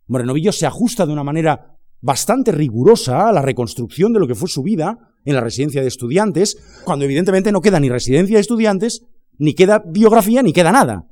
[0.07, 4.35] Moreno Villa se ajusta de una manera bastante rigurosa a la reconstrucción de lo que
[4.35, 8.41] fue su vida en la residencia de estudiantes, cuando evidentemente no queda ni residencia de
[8.41, 9.05] estudiantes,
[9.37, 11.05] ni queda biografía, ni queda nada.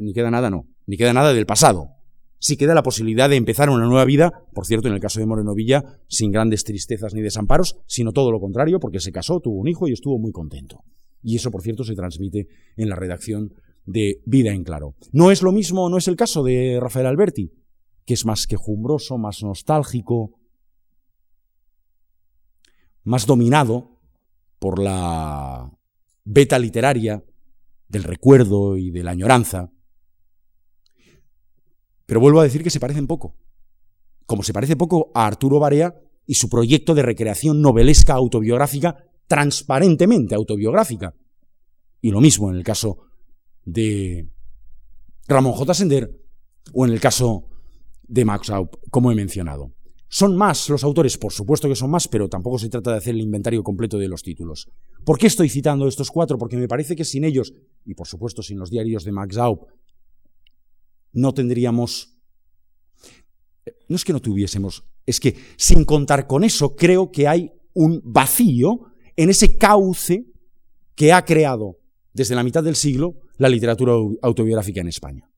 [0.00, 0.66] Ni queda nada, no.
[0.86, 1.94] Ni queda nada del pasado
[2.44, 5.24] si queda la posibilidad de empezar una nueva vida, por cierto, en el caso de
[5.24, 9.58] Moreno Villa, sin grandes tristezas ni desamparos, sino todo lo contrario, porque se casó, tuvo
[9.58, 10.80] un hijo y estuvo muy contento.
[11.22, 13.54] Y eso, por cierto, se transmite en la redacción
[13.86, 14.94] de Vida en Claro.
[15.12, 17.52] No es lo mismo, no es el caso de Rafael Alberti,
[18.04, 20.38] que es más quejumbroso, más nostálgico,
[23.04, 24.00] más dominado
[24.58, 25.70] por la
[26.24, 27.22] beta literaria
[27.88, 29.70] del recuerdo y de la añoranza.
[32.06, 33.36] Pero vuelvo a decir que se parecen poco.
[34.26, 35.94] Como se parece poco a Arturo Barea
[36.26, 41.14] y su proyecto de recreación novelesca autobiográfica, transparentemente autobiográfica.
[42.00, 42.98] Y lo mismo en el caso
[43.64, 44.28] de
[45.26, 45.74] Ramón J.
[45.74, 46.20] Sender
[46.72, 47.48] o en el caso
[48.06, 49.72] de Max Aup, como he mencionado.
[50.08, 53.14] Son más los autores, por supuesto que son más, pero tampoco se trata de hacer
[53.14, 54.68] el inventario completo de los títulos.
[55.04, 56.38] ¿Por qué estoy citando estos cuatro?
[56.38, 57.52] Porque me parece que sin ellos,
[57.84, 59.64] y por supuesto sin los diarios de Max Aup,
[61.12, 62.16] no tendríamos...
[63.88, 68.00] No es que no tuviésemos, es que sin contar con eso creo que hay un
[68.04, 70.26] vacío en ese cauce
[70.94, 71.78] que ha creado
[72.14, 75.30] desde la mitad del siglo la literatura autobiográfica en España.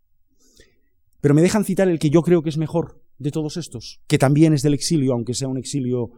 [1.20, 4.18] Pero me dejan citar el que yo creo que es mejor de todos estos, que
[4.18, 6.10] también es del exilio, aunque sea un exilio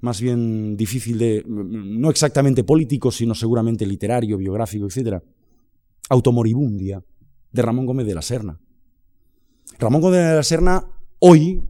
[0.00, 5.22] más bien difícil de, no exactamente político, sino seguramente literario, biográfico, etc.
[6.08, 7.02] Automoribundia,
[7.50, 8.60] de Ramón Gómez de la Serna.
[9.78, 10.84] Ramón Gómez de la Serna,
[11.18, 11.60] hoy,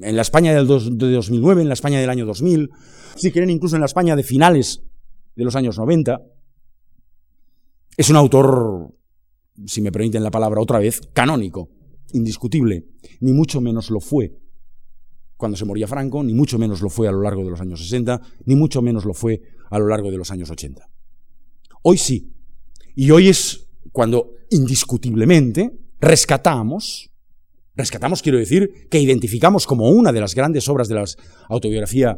[0.00, 2.70] en la España del de 2009, en la España del año 2000,
[3.16, 4.82] si quieren incluso en la España de finales
[5.34, 6.20] de los años 90,
[7.98, 8.94] es un autor,
[9.66, 11.68] si me permiten la palabra otra vez, canónico,
[12.12, 12.86] indiscutible,
[13.20, 14.38] ni mucho menos lo fue
[15.36, 17.80] cuando se moría Franco, ni mucho menos lo fue a lo largo de los años
[17.80, 20.88] 60, ni mucho menos lo fue a lo largo de los años 80.
[21.82, 22.32] Hoy sí,
[22.94, 27.10] y hoy es cuando indiscutiblemente rescatamos,
[27.74, 31.04] rescatamos quiero decir, que identificamos como una de las grandes obras de la
[31.48, 32.16] autobiografía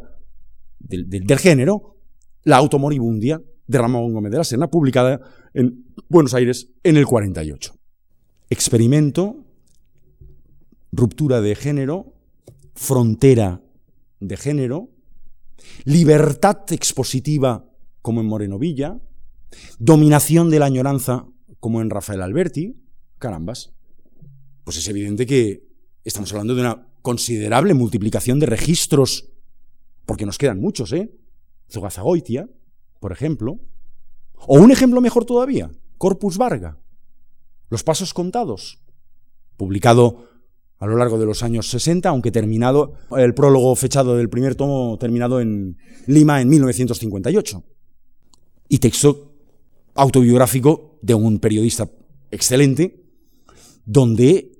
[0.77, 1.97] del, género,
[2.43, 3.41] la automoribundia
[3.71, 5.21] de Ramón Gómez de la Serna, publicada
[5.53, 7.73] en Buenos Aires en el 48.
[8.49, 9.45] Experimento,
[10.91, 12.13] ruptura de género,
[12.75, 13.61] frontera
[14.19, 14.89] de género,
[15.85, 17.65] libertad expositiva
[18.01, 18.99] como en Moreno Villa,
[19.79, 21.25] dominación de la añoranza
[21.61, 22.75] como en Rafael Alberti,
[23.19, 23.73] carambas,
[24.65, 25.63] pues es evidente que
[26.03, 29.29] estamos hablando de una considerable multiplicación de registros,
[30.05, 31.09] porque nos quedan muchos, ¿eh?
[31.69, 32.49] Zogazagoitia,
[33.01, 33.59] por ejemplo.
[34.47, 36.77] O un ejemplo mejor todavía, Corpus Varga,
[37.69, 38.79] Los Pasos Contados,
[39.57, 40.29] publicado
[40.77, 44.97] a lo largo de los años 60, aunque terminado, el prólogo fechado del primer tomo
[44.97, 47.63] terminado en Lima en 1958.
[48.69, 49.33] Y texto
[49.93, 51.89] autobiográfico de un periodista
[52.31, 53.03] excelente,
[53.85, 54.51] donde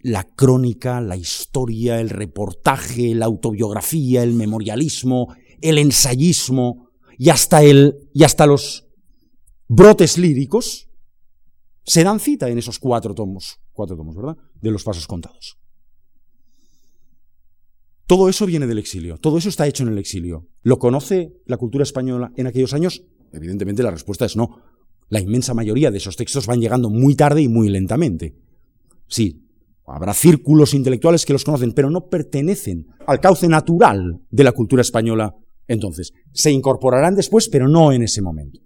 [0.00, 6.87] la crónica, la historia, el reportaje, la autobiografía, el memorialismo, el ensayismo,
[7.18, 8.86] y hasta, el, y hasta los
[9.66, 10.88] brotes líricos
[11.84, 14.36] se dan cita en esos cuatro tomos, cuatro tomos, ¿verdad?
[14.60, 15.58] De los pasos contados.
[18.06, 20.46] Todo eso viene del exilio, todo eso está hecho en el exilio.
[20.62, 23.02] ¿Lo conoce la cultura española en aquellos años?
[23.32, 24.62] Evidentemente la respuesta es no.
[25.08, 28.36] La inmensa mayoría de esos textos van llegando muy tarde y muy lentamente.
[29.08, 29.42] Sí,
[29.86, 34.82] habrá círculos intelectuales que los conocen, pero no pertenecen al cauce natural de la cultura
[34.82, 35.34] española
[35.68, 38.60] entonces, se incorporarán después, pero no en ese momento.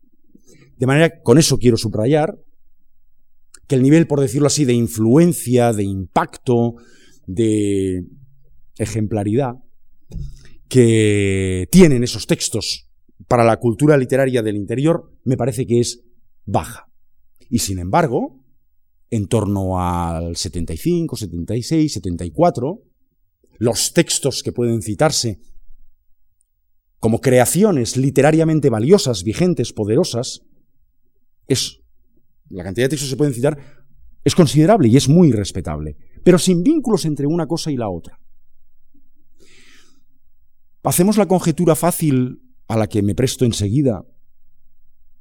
[0.76, 2.38] De manera, con eso quiero subrayar
[3.66, 6.74] que el nivel, por decirlo así, de influencia, de impacto,
[7.26, 8.04] de
[8.78, 9.54] ejemplaridad
[10.68, 12.88] que tienen esos textos
[13.28, 16.02] para la cultura literaria del interior, me parece que es
[16.46, 16.88] baja.
[17.50, 18.42] Y sin embargo,
[19.10, 22.80] en torno al 75, 76, 74,
[23.58, 25.40] los textos que pueden citarse
[27.02, 30.42] como creaciones literariamente valiosas, vigentes, poderosas,
[31.48, 31.80] es
[32.48, 33.58] la cantidad de textos que se pueden citar
[34.22, 38.20] es considerable y es muy respetable, pero sin vínculos entre una cosa y la otra.
[40.84, 44.04] Hacemos la conjetura fácil a la que me presto enseguida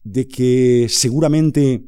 [0.03, 1.84] de que seguramente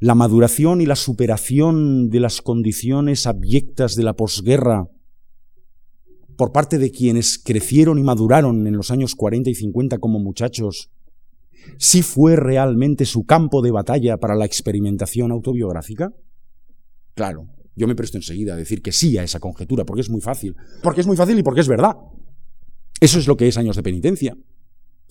[0.00, 4.88] la maduración y la superación de las condiciones abyectas de la posguerra
[6.36, 10.90] por parte de quienes crecieron y maduraron en los años 40 y 50 como muchachos,
[11.78, 16.12] sí fue realmente su campo de batalla para la experimentación autobiográfica?
[17.14, 20.20] Claro, yo me presto enseguida a decir que sí a esa conjetura, porque es muy
[20.20, 20.56] fácil.
[20.82, 21.96] Porque es muy fácil y porque es verdad.
[23.00, 24.36] Eso es lo que es años de penitencia.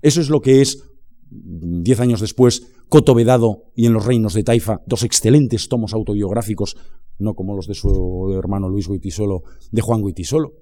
[0.02, 0.84] Eso es lo que es
[1.30, 6.78] diez años después, Coto Vedado y En los reinos de Taifa, dos excelentes tomos autobiográficos,
[7.18, 10.54] no como los de su hermano Luis Guitisolo, de Juan Guitisolo,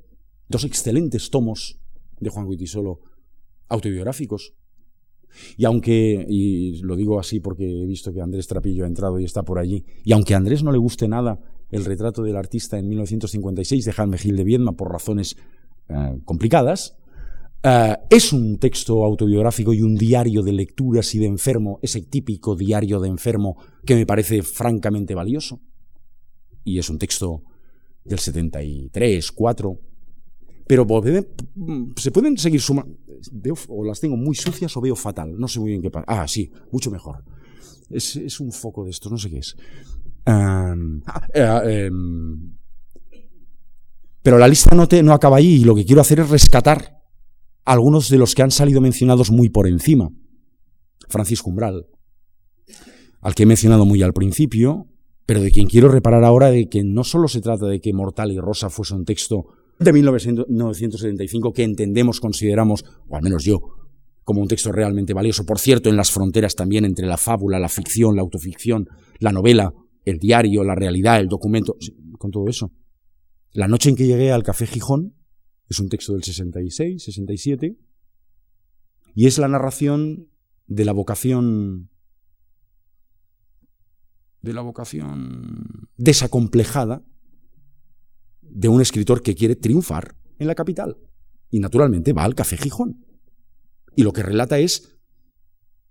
[0.51, 1.79] dos excelentes tomos
[2.19, 2.99] de Juan Guitisolo
[3.67, 4.53] autobiográficos.
[5.57, 9.23] Y aunque, y lo digo así porque he visto que Andrés Trapillo ha entrado y
[9.23, 11.39] está por allí, y aunque a Andrés no le guste nada
[11.69, 15.37] el retrato del artista en 1956 de Jaime Gil de Viedma por razones
[15.87, 16.97] eh, complicadas,
[17.63, 22.55] eh, es un texto autobiográfico y un diario de lecturas y de enfermo, ese típico
[22.55, 25.61] diario de enfermo que me parece francamente valioso.
[26.63, 27.43] Y es un texto
[28.03, 29.79] del 73, 4.
[30.67, 30.85] Pero
[31.97, 32.95] se pueden seguir sumando.
[33.67, 35.37] O las tengo muy sucias o veo fatal.
[35.37, 36.05] No sé muy bien qué pasa.
[36.07, 37.23] Ah, sí, mucho mejor.
[37.89, 39.55] Es, un foco de esto, no sé qué es.
[40.25, 40.75] Ah,
[41.33, 42.53] eh, em,
[44.21, 47.01] pero la lista no, te, no acaba ahí y lo que quiero hacer es rescatar
[47.65, 50.11] algunos de los que han salido mencionados muy por encima.
[51.09, 51.87] Francisco Umbral,
[53.21, 54.87] al que he mencionado muy al principio,
[55.25, 58.31] pero de quien quiero reparar ahora de que no solo se trata de que Mortal
[58.31, 59.47] y Rosa fuese un texto
[59.81, 63.59] de 1975 que entendemos, consideramos, o al menos yo,
[64.23, 65.45] como un texto realmente valioso.
[65.45, 68.87] Por cierto, en las fronteras también entre la fábula, la ficción, la autoficción,
[69.19, 69.73] la novela,
[70.05, 71.75] el diario, la realidad, el documento,
[72.17, 72.71] con todo eso.
[73.53, 75.15] La noche en que llegué al Café Gijón,
[75.67, 77.77] es un texto del 66, 67,
[79.15, 80.27] y es la narración
[80.67, 81.89] de la vocación
[84.41, 87.03] de la vocación desacomplejada
[88.53, 90.97] de un escritor que quiere triunfar en la capital.
[91.49, 93.05] Y naturalmente va al Café Gijón.
[93.95, 94.97] Y lo que relata es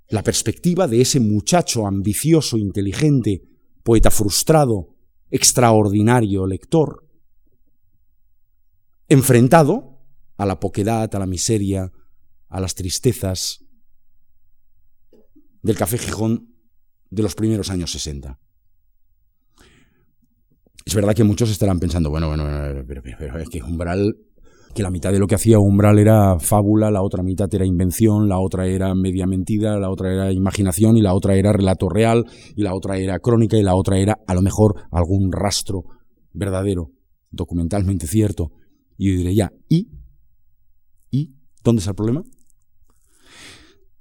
[0.09, 3.43] la perspectiva de ese muchacho ambicioso, inteligente,
[3.83, 4.97] poeta frustrado,
[5.31, 7.07] extraordinario lector,
[9.09, 10.01] enfrentado
[10.37, 11.93] a la poquedad, a la miseria,
[12.49, 13.65] a las tristezas
[15.63, 16.55] del Café Gijón
[17.11, 18.39] de los primeros años 60.
[20.91, 22.45] Es verdad que muchos estarán pensando, bueno, bueno,
[22.85, 23.01] pero,
[23.39, 24.17] es que Umbral,
[24.75, 28.29] que la mitad de lo que hacía Umbral era fábula, la otra mitad era invención,
[28.29, 32.25] la otra era media mentira, la otra era imaginación y la otra era relato real
[32.57, 35.85] y la otra era crónica y la otra era a lo mejor algún rastro
[36.33, 36.91] verdadero,
[37.31, 38.51] documentalmente cierto.
[38.99, 39.91] Y yo diré, ya, ¿y?
[41.13, 41.37] ¿Y?
[41.63, 42.25] ¿Dónde está el problema?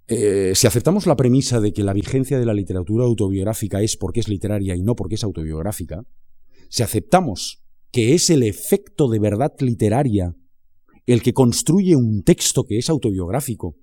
[0.07, 4.21] Eh, si aceptamos la premisa de que la vigencia de la literatura autobiográfica es porque
[4.21, 6.01] es literaria y no porque es autobiográfica,
[6.69, 10.35] si aceptamos que es el efecto de verdad literaria
[11.05, 13.75] el que construye un texto que es autobiográfico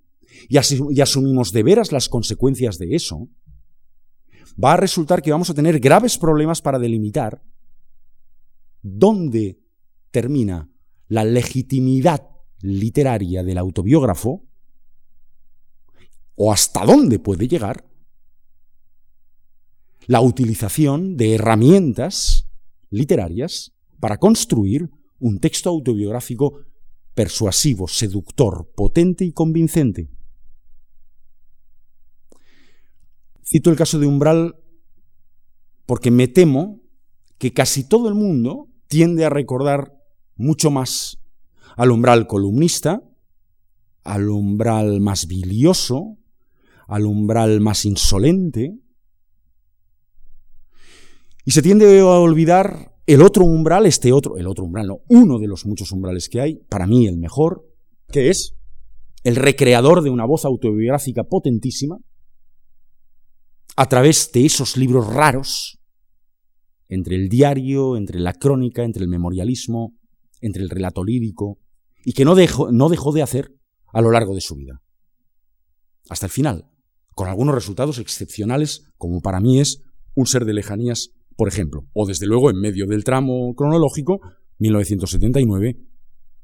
[0.48, 3.28] y, asumimos de veras las consecuencias de eso,
[4.62, 7.42] va a resultar que vamos a tener graves problemas para delimitar
[8.82, 9.58] dónde
[10.10, 10.70] termina
[11.08, 12.28] la legitimidad
[12.60, 14.44] literaria del autobiógrafo
[16.36, 17.88] o hasta dónde puede llegar
[20.06, 22.45] la utilización de herramientas
[22.90, 26.60] literarias para construir un texto autobiográfico
[27.14, 30.10] persuasivo, seductor, potente y convincente.
[33.42, 34.56] Cito el caso de Umbral
[35.86, 36.80] porque me temo
[37.38, 39.92] que casi todo el mundo tiende a recordar
[40.34, 41.18] mucho más
[41.76, 43.02] al umbral columnista,
[44.02, 46.16] al umbral más bilioso,
[46.86, 48.78] al umbral más insolente,
[51.46, 55.38] y se tiende a olvidar el otro umbral, este otro, el otro umbral, no, uno
[55.38, 57.64] de los muchos umbrales que hay, para mí el mejor,
[58.10, 58.56] que es
[59.22, 61.98] el recreador de una voz autobiográfica potentísima,
[63.76, 65.78] a través de esos libros raros,
[66.88, 69.94] entre el diario, entre la crónica, entre el memorialismo,
[70.40, 71.60] entre el relato lírico,
[72.04, 73.54] y que no dejó, no dejó de hacer
[73.92, 74.82] a lo largo de su vida.
[76.08, 76.68] Hasta el final,
[77.14, 79.84] con algunos resultados excepcionales, como para mí es
[80.18, 84.20] Un ser de lejanías, por ejemplo, o desde luego en medio del tramo cronológico,
[84.58, 85.76] 1979,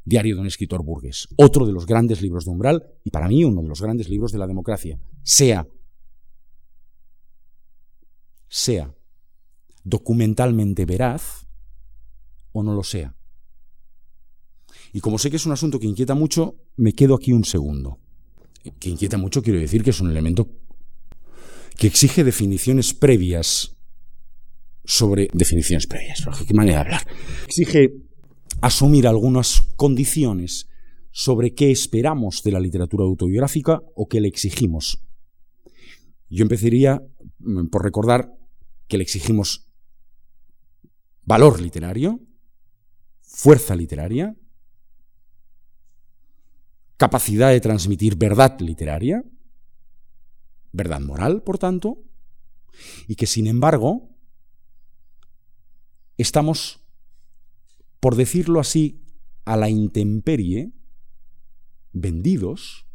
[0.05, 3.45] Diario de un escritor burgués, otro de los grandes libros de Umbral y para mí
[3.45, 5.67] uno de los grandes libros de la democracia, sea
[8.49, 8.95] sea
[9.85, 11.47] documentalmente veraz
[12.53, 13.17] o no lo sea.
[14.93, 17.99] Y como sé que es un asunto que inquieta mucho, me quedo aquí un segundo.
[18.79, 20.51] Que inquieta mucho quiero decir que es un elemento
[21.79, 23.77] que exige definiciones previas
[24.85, 27.07] sobre definiciones previas, qué manera de hablar.
[27.47, 27.93] Exige
[28.61, 30.69] asumir algunas condiciones
[31.11, 35.05] sobre qué esperamos de la literatura autobiográfica o qué le exigimos.
[36.29, 37.03] Yo empezaría
[37.39, 38.33] mm, por recordar
[38.89, 39.69] que le exigimos
[41.25, 42.21] valor literario,
[43.21, 44.35] fuerza literaria,
[46.97, 49.25] capacidad de transmitir verdad literaria,
[50.73, 51.99] verdad moral, por tanto,
[53.07, 54.12] y que sin embargo
[56.17, 56.81] estamos,
[58.01, 59.03] por decirlo así,
[59.45, 60.73] a la intemperie,
[61.93, 62.87] vendidos,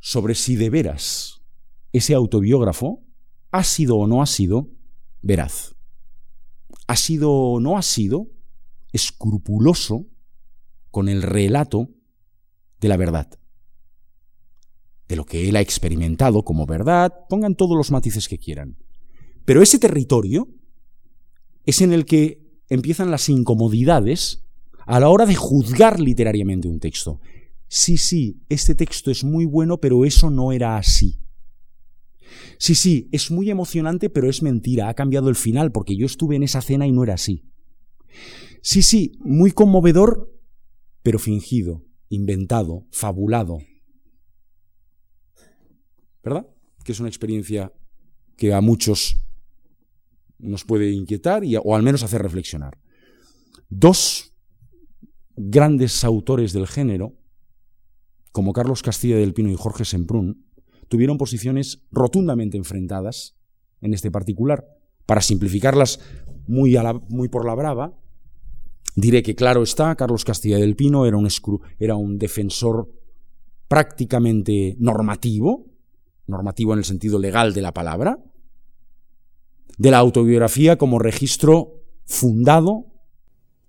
[0.00, 1.40] sobre si de veras
[1.92, 3.02] ese autobiógrafo
[3.50, 4.68] ha sido o no ha sido
[5.22, 5.74] veraz,
[6.86, 8.28] ha sido o no ha sido
[8.92, 10.06] escrupuloso
[10.90, 11.90] con el relato
[12.80, 13.28] de la verdad,
[15.08, 18.76] de lo que él ha experimentado como verdad, pongan todos los matices que quieran.
[19.44, 20.48] Pero ese territorio
[21.68, 22.40] es en el que
[22.70, 24.42] empiezan las incomodidades
[24.86, 27.20] a la hora de juzgar literariamente un texto.
[27.66, 31.20] Sí, sí, este texto es muy bueno, pero eso no era así.
[32.56, 36.36] Sí, sí, es muy emocionante, pero es mentira, ha cambiado el final porque yo estuve
[36.36, 37.44] en esa cena y no era así.
[38.62, 40.34] Sí, sí, muy conmovedor,
[41.02, 43.58] pero fingido, inventado, fabulado.
[46.24, 46.46] ¿Verdad?
[46.82, 47.74] Que es una experiencia
[48.38, 49.20] que a muchos
[50.38, 52.78] nos puede inquietar y, o al menos hacer reflexionar.
[53.68, 54.32] Dos
[55.36, 57.14] grandes autores del género,
[58.32, 60.46] como Carlos Castilla del Pino y Jorge Semprún,
[60.88, 63.36] tuvieron posiciones rotundamente enfrentadas
[63.80, 64.66] en este particular.
[65.06, 66.00] Para simplificarlas
[66.46, 67.98] muy, por la brava,
[68.96, 71.28] diré que claro está, Carlos Castilla del Pino era un,
[71.78, 72.90] era un defensor
[73.68, 75.66] prácticamente normativo,
[76.26, 78.18] normativo en el sentido legal de la palabra,
[79.78, 82.86] de la autobiografía como registro fundado,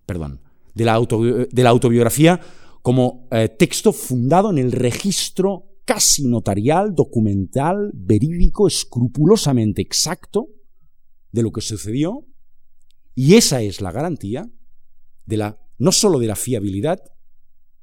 [0.05, 0.41] perdón,
[0.73, 2.41] de la, de la autobiografía
[2.81, 10.47] como eh, texto fundado en el registro casi notarial, documental, verídico, escrupulosamente exacto
[11.31, 12.25] de lo que sucedió,
[13.15, 14.49] y esa es la garantía
[15.25, 16.99] de la, no sólo de la fiabilidad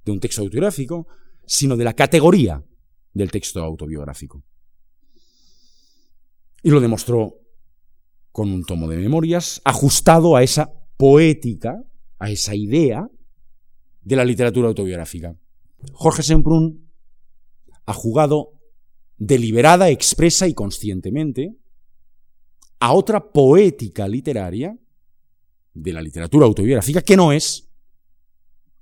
[0.05, 1.07] de un texto autobiográfico,
[1.47, 2.65] sino de la categoría
[3.13, 4.45] del texto autobiográfico.
[6.63, 7.46] Y lo demostró
[8.37, 11.83] con un tomo de memorias ajustado a esa poética,
[12.19, 13.09] a esa idea
[14.03, 15.35] de la literatura autobiográfica.
[15.95, 16.87] Jorge Semprún
[17.87, 18.53] ha jugado
[19.17, 21.57] deliberada, expresa y conscientemente
[22.79, 24.79] a otra poética literaria
[25.73, 27.71] de la literatura autobiográfica que no es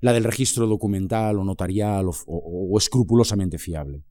[0.00, 4.02] la del registro documental o notarial o, o escrupulosamente fiable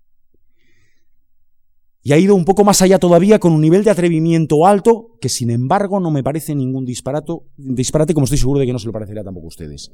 [2.05, 5.29] y ha ido un poco más allá todavía con un nivel de atrevimiento alto que
[5.29, 8.87] sin embargo no me parece ningún disparato, disparate como estoy seguro de que no se
[8.87, 9.93] lo parecerá tampoco a ustedes.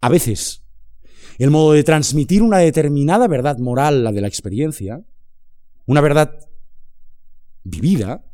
[0.00, 0.64] A veces,
[1.38, 5.00] el modo de transmitir una determinada verdad moral, la de la experiencia,
[5.86, 6.32] una verdad
[7.62, 8.24] vivida,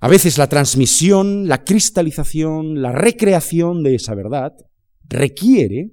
[0.00, 4.54] a veces la transmisión, la cristalización, la recreación de esa verdad
[5.04, 5.92] requiere,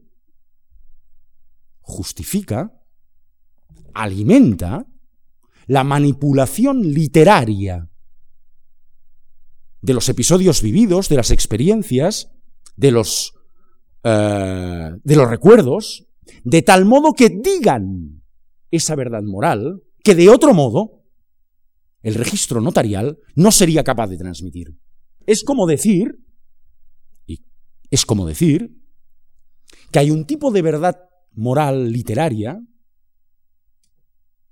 [1.81, 2.78] justifica,
[3.93, 4.85] alimenta
[5.67, 7.89] la manipulación literaria
[9.81, 12.31] de los episodios vividos, de las experiencias,
[12.75, 13.33] de los,
[14.03, 16.07] eh, de los recuerdos,
[16.43, 18.23] de tal modo que digan
[18.71, 21.03] esa verdad moral que de otro modo
[22.01, 24.77] el registro notarial no sería capaz de transmitir.
[25.25, 26.19] Es como decir,
[27.27, 27.43] y
[27.89, 28.71] es como decir,
[29.91, 30.97] que hay un tipo de verdad
[31.33, 32.59] moral literaria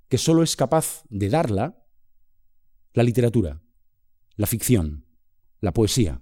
[0.09, 1.83] que solo es capaz de darla
[2.93, 3.61] la literatura,
[4.35, 5.05] la ficción,
[5.59, 6.21] la poesía.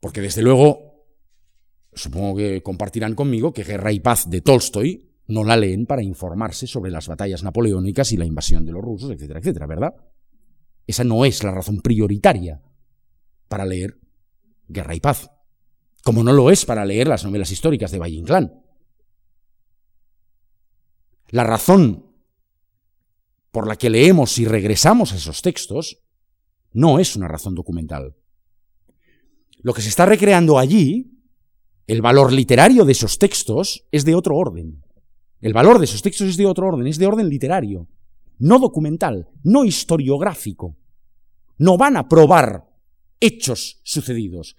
[0.00, 1.06] Porque desde luego,
[1.92, 6.66] supongo que compartirán conmigo que Guerra y Paz de Tolstoy no la leen para informarse
[6.66, 9.94] sobre las batallas napoleónicas y la invasión de los rusos, etcétera, etcétera, ¿verdad?
[10.86, 12.62] Esa no es la razón prioritaria
[13.48, 13.98] para leer
[14.68, 15.30] Guerra y Paz,
[16.02, 18.62] como no lo es para leer las novelas históricas de Valle Inclán.
[21.30, 22.06] La razón
[23.50, 25.98] por la que leemos y regresamos a esos textos
[26.72, 28.16] no es una razón documental.
[29.60, 31.18] Lo que se está recreando allí,
[31.86, 34.82] el valor literario de esos textos, es de otro orden.
[35.40, 37.88] El valor de esos textos es de otro orden, es de orden literario,
[38.38, 40.76] no documental, no historiográfico.
[41.58, 42.68] No van a probar
[43.20, 44.56] hechos sucedidos,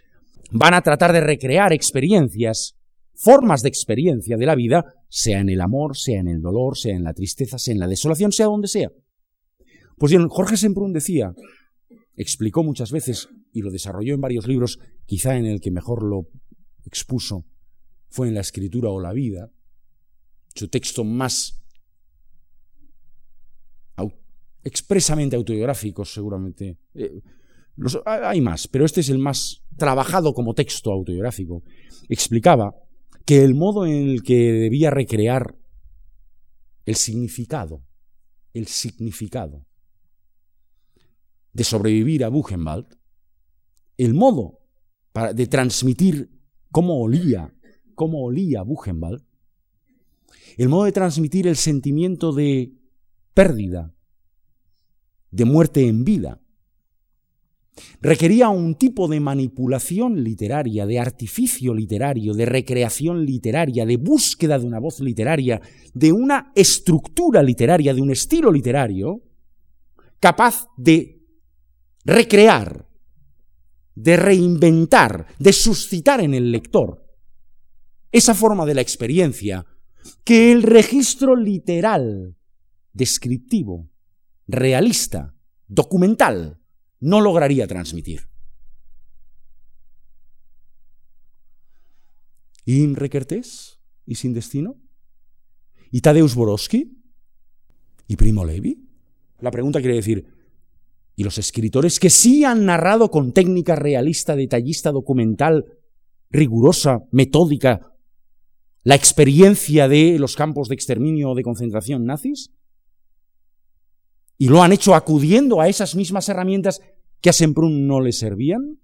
[0.51, 2.78] van a tratar de recrear experiencias
[3.21, 6.95] formas de experiencia de la vida, sea en el amor, sea en el dolor, sea
[6.95, 8.91] en la tristeza, sea en la desolación, sea donde sea.
[9.97, 11.33] Pues bien, Jorge Semprún decía,
[12.15, 16.27] explicó muchas veces y lo desarrolló en varios libros, quizá en el que mejor lo
[16.85, 17.45] expuso
[18.09, 19.51] fue en La escritura o la vida,
[20.55, 21.59] su texto más
[24.63, 26.77] expresamente autobiográfico, seguramente.
[26.93, 27.21] Eh,
[28.05, 31.63] hay más, pero este es el más trabajado como texto autobiográfico.
[32.09, 32.75] Explicaba
[33.29, 35.55] que el modo en el que debía recrear
[36.83, 37.85] el significado,
[38.55, 39.67] el significado
[41.53, 42.87] de sobrevivir a Buchenwald,
[43.97, 44.61] el modo
[45.35, 46.31] de transmitir
[46.71, 47.53] cómo olía,
[47.93, 49.23] cómo olía Buchenwald,
[50.57, 52.73] el modo de transmitir el sentimiento de
[53.35, 53.93] pérdida,
[55.29, 56.41] de muerte en vida,
[58.01, 64.65] requería un tipo de manipulación literaria, de artificio literario, de recreación literaria, de búsqueda de
[64.65, 65.61] una voz literaria,
[65.93, 69.21] de una estructura literaria, de un estilo literario,
[70.19, 71.21] capaz de
[72.05, 72.87] recrear,
[73.95, 77.05] de reinventar, de suscitar en el lector
[78.11, 79.65] esa forma de la experiencia
[80.23, 82.35] que el registro literal,
[82.93, 83.89] descriptivo,
[84.47, 85.35] realista,
[85.67, 86.58] documental,
[86.99, 88.27] no lograría transmitir.
[92.65, 93.09] ¿Y Imre
[94.05, 94.75] ¿Y Sin Destino?
[95.91, 97.01] ¿Y Tadeusz Borowski?
[98.07, 98.87] ¿Y Primo Levi?
[99.39, 100.25] La pregunta quiere decir,
[101.15, 105.65] ¿y los escritores que sí han narrado con técnica realista, detallista, documental,
[106.29, 107.93] rigurosa, metódica,
[108.83, 112.51] la experiencia de los campos de exterminio o de concentración nazis?
[114.39, 116.81] Y lo han hecho acudiendo a esas mismas herramientas
[117.21, 118.79] que a Semprún no le servían,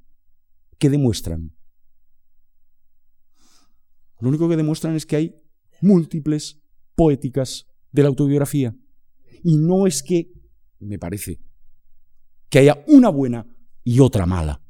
[0.77, 1.55] ¿qué demuestran?
[4.19, 5.35] Lo único que demuestran es que hay
[5.79, 6.61] múltiples
[6.93, 8.75] poéticas de la autobiografía.
[9.43, 10.33] Y no es que,
[10.79, 11.39] me parece,
[12.49, 13.47] que haya una buena
[13.85, 14.61] y otra mala.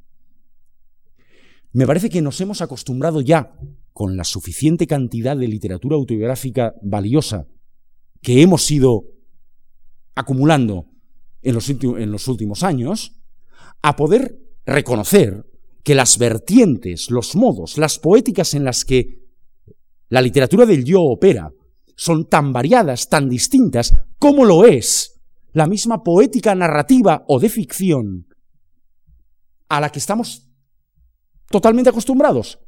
[1.72, 3.58] Me parece que nos hemos acostumbrado ya,
[3.92, 7.48] con la suficiente cantidad de literatura autobiográfica valiosa
[8.22, 9.14] que hemos ido
[10.16, 10.88] acumulando
[11.41, 13.16] en los, en los últimos años,
[13.82, 15.45] a poder reconocer
[15.84, 19.24] que las vertientes, los modos, las poéticas en las que
[20.09, 21.51] la literatura del yo opera
[21.95, 25.22] son tan variadas, tan distintas, como lo es
[25.53, 28.28] la misma poética narrativa o de ficción
[29.70, 30.47] a la que estamos
[31.49, 32.59] totalmente acostumbrados.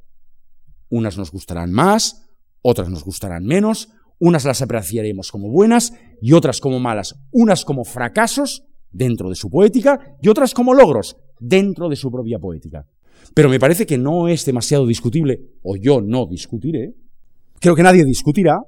[0.90, 2.24] Unas nos gustarán más,
[2.62, 3.90] otras nos gustarán menos,
[4.20, 9.50] unas las apreciaremos como buenas y otras como malas, unas como fracasos dentro de su
[9.50, 12.86] poética y otras como logros dentro de su propia poética.
[13.34, 16.96] Pero me parece que no es demasiado discutible, o yo no discutiré,
[17.60, 18.60] creo que nadie discutirá,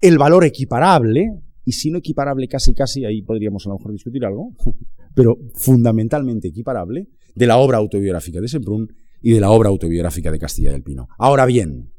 [0.00, 1.26] el valor equiparable,
[1.64, 4.52] y si no equiparable casi casi, ahí podríamos a lo mejor discutir algo,
[5.14, 8.88] pero fundamentalmente equiparable, de la obra autobiográfica de Semprún
[9.20, 11.08] y de la obra autobiográfica de Castilla del Pino.
[11.18, 11.92] Ahora bien,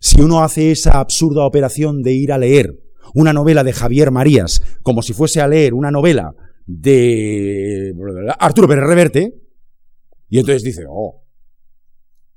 [0.00, 2.83] si uno hace esa absurda operación de ir a leer
[3.14, 6.34] una novela de Javier Marías como si fuese a leer una novela
[6.66, 7.94] de
[8.38, 9.34] Arturo Pérez Reverte,
[10.28, 11.22] y entonces dice, oh,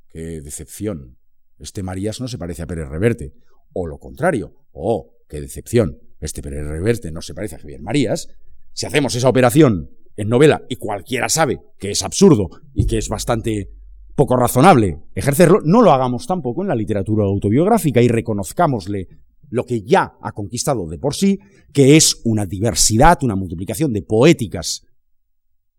[0.10, 1.18] qué decepción,
[1.60, 3.34] este Marías no se parece a Pérez Reverte,
[3.74, 8.30] o lo contrario, oh, qué decepción, este Pérez Reverte no se parece a Javier Marías,
[8.74, 13.08] si hacemos esa operación en novela y cualquiera sabe que es absurdo y que es
[13.08, 13.72] bastante
[14.16, 19.08] poco razonable ejercerlo, no lo hagamos tampoco en la literatura autobiográfica y reconozcámosle
[19.50, 21.40] lo que ya ha conquistado de por sí,
[21.74, 24.86] que es una diversidad, una multiplicación de poéticas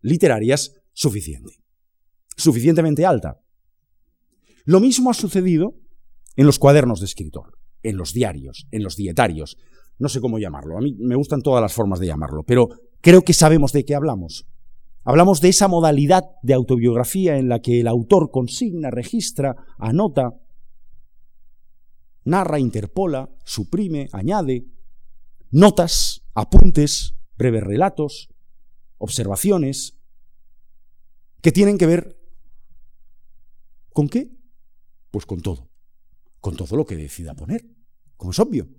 [0.01, 1.53] literarias suficiente,
[2.35, 3.39] suficientemente alta.
[4.65, 5.75] Lo mismo ha sucedido
[6.35, 9.57] en los cuadernos de escritor, en los diarios, en los dietarios,
[9.99, 12.69] no sé cómo llamarlo, a mí me gustan todas las formas de llamarlo, pero
[13.01, 14.47] creo que sabemos de qué hablamos.
[15.03, 20.33] Hablamos de esa modalidad de autobiografía en la que el autor consigna, registra, anota,
[22.29, 24.65] narra, interpola, suprime, añade,
[25.51, 28.29] notas, apuntes, breves relatos,
[28.97, 29.97] observaciones,
[31.41, 32.19] que tienen que ver
[33.91, 34.31] con qué?
[35.11, 35.69] Pues con todo,
[36.39, 37.65] con todo lo que decida poner,
[38.15, 38.69] como es obvio.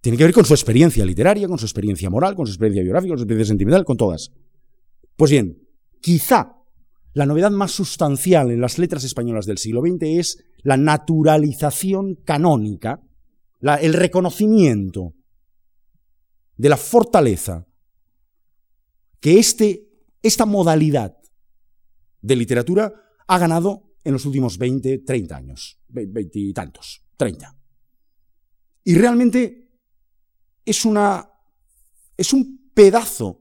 [0.00, 3.10] Tiene que ver con su experiencia literaria, con su experiencia moral, con su experiencia biográfica,
[3.10, 4.32] con su experiencia sentimental, con todas.
[5.16, 5.66] Pues bien,
[6.00, 6.56] quizá
[7.12, 13.00] la novedad más sustancial en las letras españolas del siglo XX es la naturalización canónica,
[13.60, 15.14] el reconocimiento
[16.56, 17.68] de la fortaleza
[19.20, 19.88] que este,
[20.24, 21.16] esta modalidad
[22.20, 22.92] de literatura
[23.28, 27.56] ha ganado en los últimos 20, 30 años, 20 y tantos, 30.
[28.82, 29.70] Y realmente
[30.64, 31.30] es una
[32.16, 33.40] es un pedazo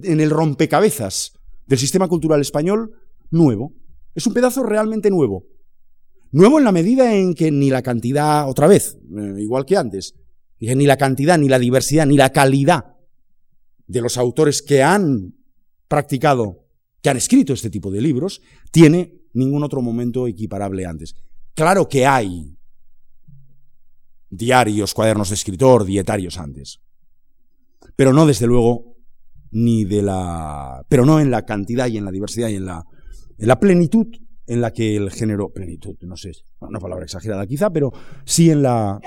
[0.00, 1.32] en el rompecabezas
[1.66, 2.94] del sistema cultural español
[3.32, 3.74] nuevo.
[4.14, 5.48] Es un pedazo realmente nuevo.
[6.32, 10.14] Nuevo en la medida en que ni la cantidad, otra vez, eh, igual que antes,
[10.58, 12.96] ni la cantidad, ni la diversidad, ni la calidad
[13.86, 15.34] de los autores que han
[15.88, 16.66] practicado,
[17.02, 21.14] que han escrito este tipo de libros, tiene ningún otro momento equiparable antes.
[21.54, 22.56] Claro que hay
[24.30, 26.80] diarios, cuadernos de escritor, dietarios antes.
[27.94, 28.96] Pero no, desde luego,
[29.50, 30.86] ni de la.
[30.88, 32.84] Pero no en la cantidad y en la diversidad y en la,
[33.36, 34.06] en la plenitud
[34.52, 35.48] en la que el género.
[35.48, 37.90] Plenitud, no sé, una palabra exagerada quizá, pero
[38.24, 39.00] sí en la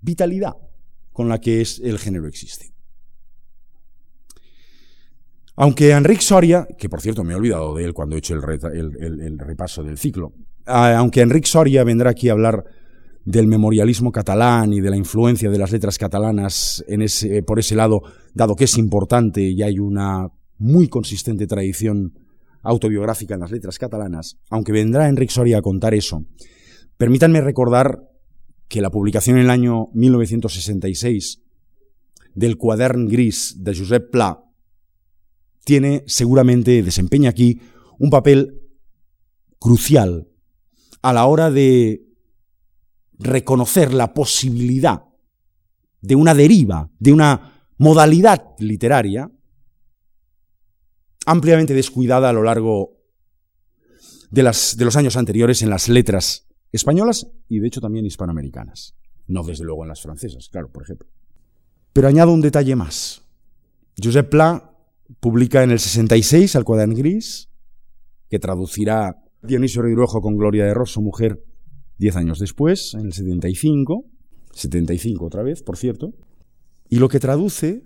[0.00, 0.54] vitalidad
[1.12, 2.72] con la que es el género existe.
[5.56, 9.38] Aunque Enrique Soria, que por cierto me he olvidado de él cuando he hecho el,
[9.38, 10.32] repaso del ciclo,
[10.66, 12.64] aunque Enrique Soria vendrá aquí a hablar
[13.24, 16.84] del memorialismo catalán y de la influencia de las letras catalanas
[17.46, 18.02] por ese lado,
[18.34, 20.28] dado que es importante y hay una
[20.58, 22.25] muy consistente tradición
[22.66, 26.24] autobiográfica en las letras catalanas, aunque vendrá Enrique Soria a contar eso,
[26.96, 28.02] permítanme recordar
[28.68, 31.42] que la publicación en el año 1966
[32.34, 34.42] del cuadern gris de Josep Pla
[35.64, 37.60] tiene seguramente, desempeña aquí
[37.98, 38.60] un papel
[39.58, 40.28] crucial
[41.02, 42.02] a la hora de
[43.18, 45.02] reconocer la posibilidad
[46.00, 49.30] de una deriva, de una modalidad literaria
[51.26, 52.96] ampliamente descuidada a lo largo
[54.30, 58.94] de, los años anteriores en las letras españolas y de hecho también hispanoamericanas.
[59.26, 61.08] No desde luego en las francesas, claro, por ejemplo.
[61.92, 63.22] Pero añado un detalle más.
[64.02, 64.72] Josep Pla
[65.20, 67.48] publica en el 66 al cuadern gris,
[68.28, 71.42] que traducirá Dionisio Redruejo con Gloria de Rosso, mujer,
[71.98, 74.04] diez años después, en el 75,
[74.52, 76.12] 75 otra vez, por cierto,
[76.88, 77.84] y lo que traduce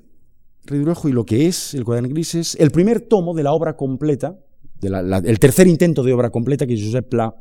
[0.71, 4.39] Y lo que es el cuadern gris es el primer tomo de la obra completa,
[4.83, 7.35] el tercer intento de obra completa que Josep Pla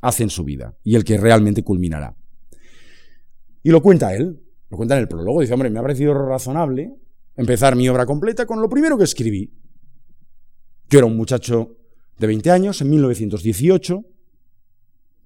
[0.00, 2.16] hace en su vida y el que realmente culminará.
[3.62, 4.40] Y lo cuenta él,
[4.70, 6.94] lo cuenta en el prólogo, dice, hombre, me ha parecido razonable
[7.36, 9.52] empezar mi obra completa con lo primero que escribí.
[10.88, 11.76] Yo era un muchacho
[12.18, 14.02] de 20 años, en 1918,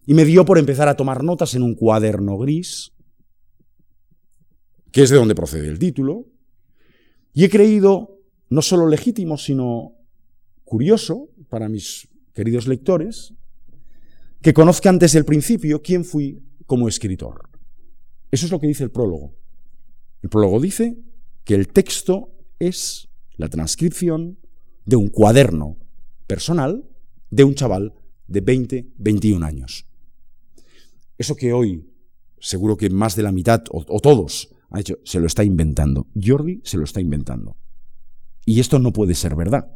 [0.07, 2.92] y me dio por empezar a tomar notas en un cuaderno gris,
[4.92, 6.26] que es de donde procede el título,
[7.35, 9.93] y he creído, no solo legítimo, sino
[10.64, 13.35] curioso para mis queridos lectores,
[14.41, 17.51] que conozcan desde el principio quién fui como escritor.
[18.30, 19.35] Eso es lo que dice el prólogo.
[20.22, 20.97] El prólogo dice
[21.45, 24.39] que el texto es la transcripción
[24.85, 25.76] de un cuaderno
[26.26, 26.85] personal
[27.30, 27.95] de un chaval
[28.28, 29.87] de 20, 21 años.
[31.18, 31.85] Eso que hoy,
[32.39, 36.09] seguro que más de la mitad o, o todos han hecho, se lo está inventando.
[36.20, 37.57] Jordi se lo está inventando.
[38.45, 39.66] Y esto no puede ser verdad.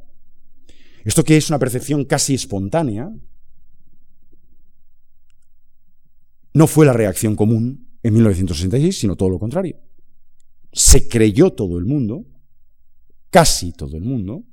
[1.04, 3.10] Esto que es una percepción casi espontánea,
[6.52, 9.76] no fue la reacción común en 1966, sino todo lo contrario.
[10.72, 12.26] Se creyó todo el mundo,
[13.30, 14.44] casi todo el mundo,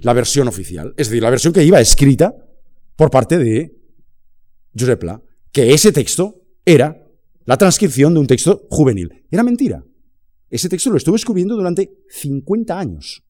[0.00, 2.34] la versión oficial, es decir, la versión que iba escrita
[2.96, 3.76] por parte de
[4.76, 5.04] Josep
[5.52, 7.01] que ese texto era
[7.44, 9.24] la transcripción de un texto juvenil.
[9.30, 9.84] Era mentira.
[10.48, 13.22] Ese texto lo estuve escribiendo durante 50 años.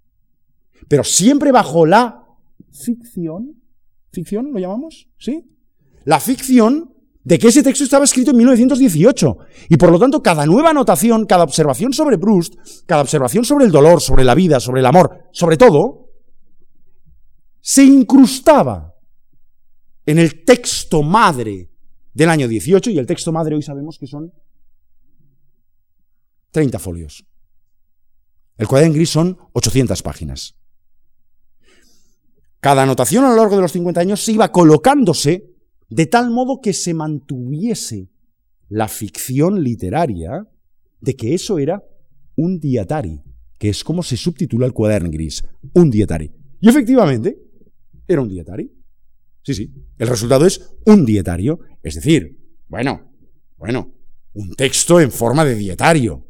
[0.89, 2.25] Pero siempre bajo la
[2.73, 3.63] ficción.
[4.11, 5.09] ¿Ficción lo llamamos?
[5.19, 5.45] ¿Sí?
[6.05, 6.93] La ficción
[7.25, 9.39] de que ese texto estaba escrito en 1918.
[9.69, 12.55] Y por lo tanto, cada nueva anotación, cada observación sobre Proust,
[12.87, 16.11] cada observación sobre el dolor, sobre la vida, sobre el amor, sobre todo,
[17.61, 18.95] se incrustaba
[20.05, 21.72] en el texto madre
[22.15, 24.33] del año 18, y el texto madre hoy sabemos que son
[26.51, 27.27] 30 folios.
[28.57, 30.55] El cuaderno gris son 800 páginas.
[32.61, 35.53] Cada anotación a lo largo de los 50 años se iba colocándose
[35.89, 38.09] de tal modo que se mantuviese
[38.69, 40.47] la ficción literaria
[41.01, 41.83] de que eso era
[42.37, 43.21] un dietari,
[43.59, 45.43] que es como se subtitula el cuaderno gris,
[45.75, 46.31] un dietari.
[46.61, 47.37] Y efectivamente,
[48.07, 48.71] era un dietari.
[49.43, 52.39] Sí, sí, el resultado es un dietario, es decir,
[52.69, 53.13] bueno,
[53.57, 53.93] bueno,
[54.35, 56.27] un texto en forma de dietario.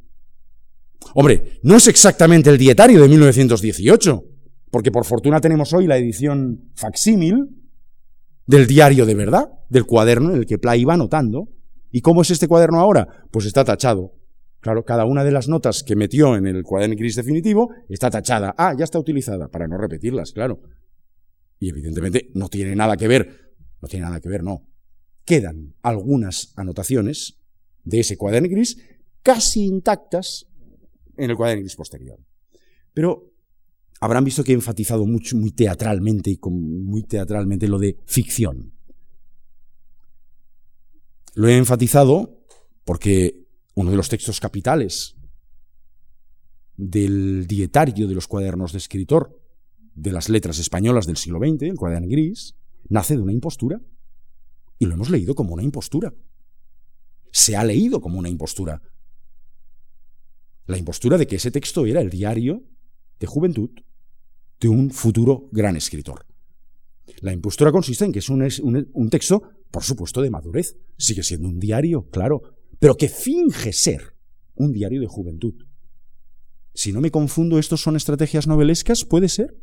[1.14, 4.24] Hombre, no es exactamente el dietario de 1918,
[4.70, 7.62] porque por fortuna tenemos hoy la edición facsímil,
[8.46, 11.48] del diario de verdad, del cuaderno en el que Pla iba anotando.
[11.90, 13.26] ¿Y cómo es este cuaderno ahora?
[13.30, 14.14] Pues está tachado.
[14.60, 18.54] Claro, cada una de las notas que metió en el cuaderno gris definitivo está tachada.
[18.56, 20.60] Ah, ya está utilizada, para no repetirlas, claro.
[21.62, 24.66] Y evidentemente no tiene nada que ver, no tiene nada que ver, no.
[25.24, 27.38] Quedan algunas anotaciones
[27.84, 28.78] de ese cuaderno gris
[29.22, 30.48] casi intactas
[31.16, 32.18] en el cuaderno gris posterior.
[32.92, 33.32] Pero
[34.00, 38.72] habrán visto que he enfatizado mucho, muy teatralmente y muy teatralmente lo de ficción.
[41.34, 42.42] Lo he enfatizado
[42.84, 43.46] porque
[43.76, 45.14] uno de los textos capitales
[46.76, 49.41] del dietario de los cuadernos de escritor
[49.94, 52.54] de las letras españolas del siglo XX, el cuaderno gris,
[52.88, 53.80] nace de una impostura.
[54.78, 56.12] Y lo hemos leído como una impostura.
[57.34, 58.82] se ha leído como una impostura.
[60.66, 62.62] La impostura de que ese texto era el diario
[63.18, 63.70] de juventud
[64.60, 66.26] de un futuro gran escritor.
[67.20, 70.76] La impostura consiste en que es un, texto, por supuesto, de madurez.
[70.98, 72.42] Sigue siendo un diario, claro,
[72.78, 74.14] pero que finge ser
[74.54, 75.54] un diario de juventud.
[76.74, 79.04] Si no me confundo, ¿estos son estrategias novelescas?
[79.04, 79.56] ¿Puede ser?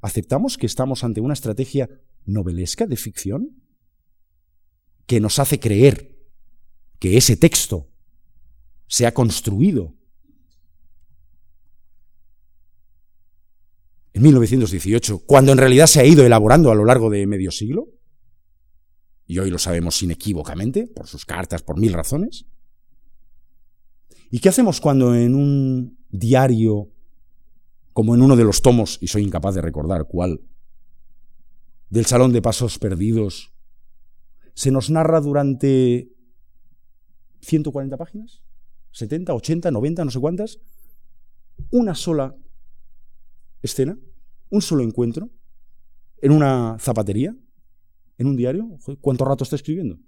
[0.00, 1.88] ¿Aceptamos que estamos ante una estrategia
[2.24, 3.62] novelesca de ficción?
[5.06, 6.16] Que nos hace creer
[6.98, 7.90] que ese texto
[8.86, 9.94] se ha construido
[14.12, 17.88] en 1918, cuando en realidad se ha ido elaborando a lo largo de medio siglo,
[19.26, 22.46] y hoy lo sabemos inequívocamente, por sus cartas, por mil razones.
[24.30, 26.92] ¿Y qué hacemos cuando en un diario,
[27.92, 30.40] como en uno de los tomos, y soy incapaz de recordar cuál,
[31.88, 33.52] del Salón de Pasos Perdidos,
[34.54, 36.12] se nos narra durante
[37.40, 38.42] 140 páginas,
[38.92, 40.60] 70, 80, 90, no sé cuántas,
[41.70, 42.36] una sola
[43.62, 43.98] escena,
[44.50, 45.30] un solo encuentro,
[46.22, 47.34] en una zapatería,
[48.18, 48.78] en un diario.
[49.00, 49.98] ¿Cuánto rato está escribiendo?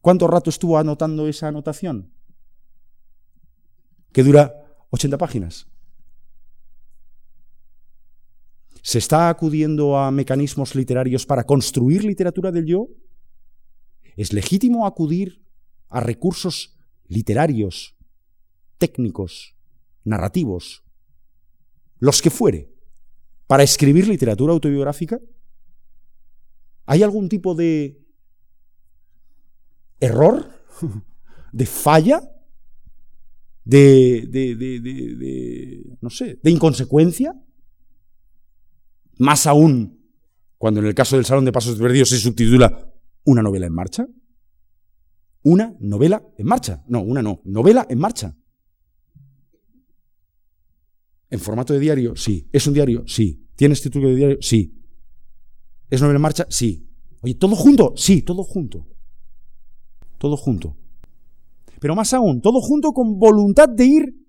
[0.00, 2.12] ¿Cuánto rato estuvo anotando esa anotación?
[4.12, 4.54] Que dura
[4.90, 5.71] 80 páginas.
[8.82, 12.88] ¿Se está acudiendo a mecanismos literarios para construir literatura del yo?
[14.16, 15.40] ¿Es legítimo acudir
[15.88, 16.76] a recursos
[17.06, 17.96] literarios,
[18.78, 19.54] técnicos,
[20.02, 20.82] narrativos,
[22.00, 22.72] los que fuere,
[23.46, 25.20] para escribir literatura autobiográfica?
[26.84, 28.04] ¿Hay algún tipo de
[30.00, 30.50] error?
[31.52, 32.20] ¿De falla?
[33.64, 37.40] ¿De, de, de, de, no sé, de inconsecuencia?
[39.22, 40.00] Más aún
[40.58, 42.92] cuando en el caso del Salón de Pasos Perdidos se subtitula
[43.22, 44.04] una novela en marcha.
[45.44, 46.82] Una novela en marcha.
[46.88, 48.36] No, una no, novela en marcha.
[51.30, 52.16] ¿En formato de diario?
[52.16, 52.48] Sí.
[52.52, 53.04] ¿Es un diario?
[53.06, 53.48] Sí.
[53.54, 54.38] ¿Tienes título de diario?
[54.40, 54.76] Sí.
[55.88, 56.46] ¿Es novela en marcha?
[56.50, 56.90] Sí.
[57.20, 57.94] Oye, ¿todo junto?
[57.96, 58.88] Sí, todo junto.
[60.18, 60.76] Todo junto.
[61.78, 64.21] Pero más aún, todo junto con voluntad de ir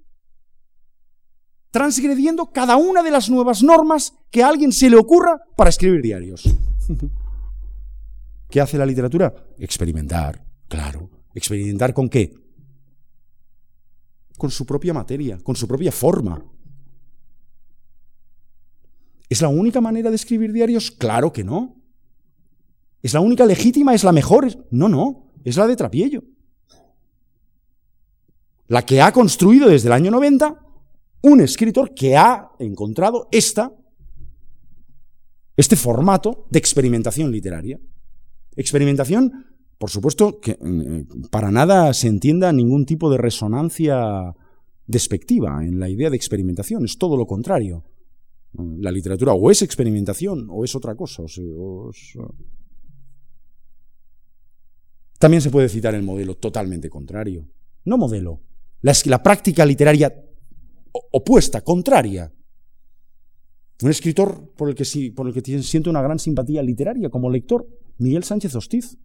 [1.73, 6.03] transgrediendo cada una de las nuevas normas que a alguien se le ocurra para escribir
[6.03, 6.43] diarios.
[8.49, 9.33] ¿Qué hace la literatura?
[9.57, 11.09] Experimentar, claro.
[11.33, 12.31] ¿Experimentar con qué?
[14.37, 16.45] Con su propia materia, con su propia forma.
[19.27, 20.91] ¿Es la única manera de escribir diarios?
[20.91, 21.75] Claro que no.
[23.01, 23.95] ¿Es la única legítima?
[23.95, 24.47] ¿Es la mejor?
[24.69, 26.23] No, no, es la de Trapiello.
[28.67, 30.59] La que ha construido desde el año 90
[31.23, 33.71] un escritor que ha encontrado esta,
[35.55, 37.79] este formato de experimentación literaria.
[38.55, 39.31] Experimentación,
[39.77, 44.35] por supuesto, que eh, para nada se entienda ningún tipo de resonancia
[44.85, 47.85] despectiva en la idea de experimentación, es todo lo contrario.
[48.53, 51.23] La literatura o es experimentación o es otra cosa.
[55.17, 57.47] También se puede citar el modelo totalmente contrario.
[57.85, 58.41] No modelo,
[58.81, 60.13] la práctica literaria
[61.11, 62.31] opuesta, contraria.
[63.81, 67.67] Un escritor por el que, por el que siento una gran simpatía literaria como lector,
[67.97, 68.97] Miguel Sánchez Hostiz.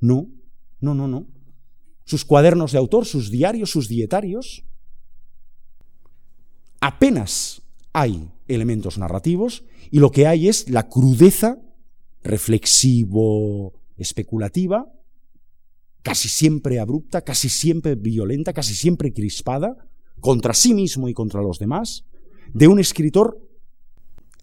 [0.00, 0.28] No,
[0.80, 1.28] no, no, no.
[2.04, 4.64] Sus cuadernos de autor, sus diarios, sus dietarios,
[6.80, 11.58] apenas hay elementos narrativos y lo que hay es la crudeza
[12.22, 14.92] reflexivo, especulativa,
[16.02, 19.76] casi siempre abrupta, casi siempre violenta, casi siempre crispada,
[20.24, 22.06] contra sí mismo y contra los demás,
[22.54, 23.46] de un escritor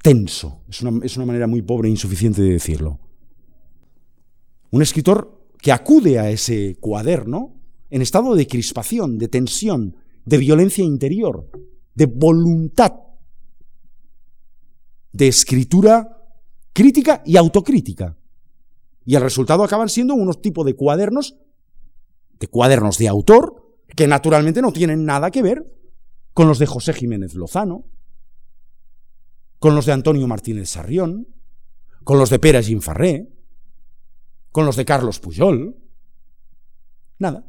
[0.03, 0.61] tenso.
[0.69, 2.99] Es una, es una manera muy pobre e insuficiente de decirlo.
[4.69, 7.55] Un escritor que acude a ese cuaderno
[7.89, 11.49] en estado de crispación, de tensión, de violencia interior,
[11.95, 12.93] de voluntad
[15.11, 16.15] de escritura
[16.73, 18.15] crítica y autocrítica.
[19.03, 21.39] Y el resultado acaban siendo unos tipos de cuadernos,
[22.39, 25.65] de cuadernos de autor, que naturalmente no tienen nada que ver
[26.33, 27.85] con los de José Jiménez Lozano,
[29.59, 31.27] con los de Antonio Martínez Sarrión,
[32.03, 33.29] con los de Pérez Ginfarré,
[34.51, 35.77] con los de Carlos Pujol.
[37.19, 37.45] Nada.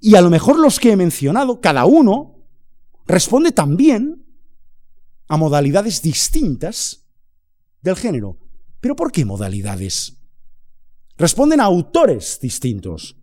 [0.00, 2.44] Y a lo mejor los que he mencionado, cada uno
[3.06, 4.26] responde también
[5.28, 7.06] a modalidades distintas
[7.80, 8.36] del género.
[8.80, 10.18] ¿Pero por qué modalidades?
[11.16, 13.16] Responden a autores distintos,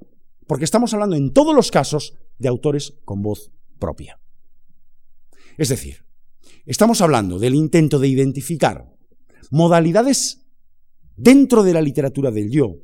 [0.49, 4.19] porque estamos hablando en todos los casos de autores con voz propia.
[5.59, 5.97] Es decir,
[6.65, 8.91] estamos hablando del intento de identificar
[9.51, 10.43] modalidades
[11.15, 12.77] dentro de la literatura del yo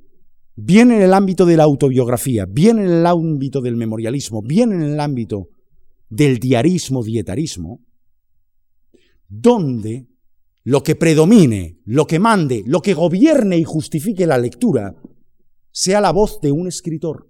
[0.55, 4.84] bien en el ámbito de la autobiografía, bien en el ámbito del memorialismo, bien en
[4.84, 5.49] el ámbito
[6.07, 7.82] del diarismo, dietarismo,
[9.28, 10.07] donde
[10.63, 14.95] lo que predomine, lo que mande, lo que gobierne y justifique la lectura,
[15.72, 17.30] sea la voz de un escritor.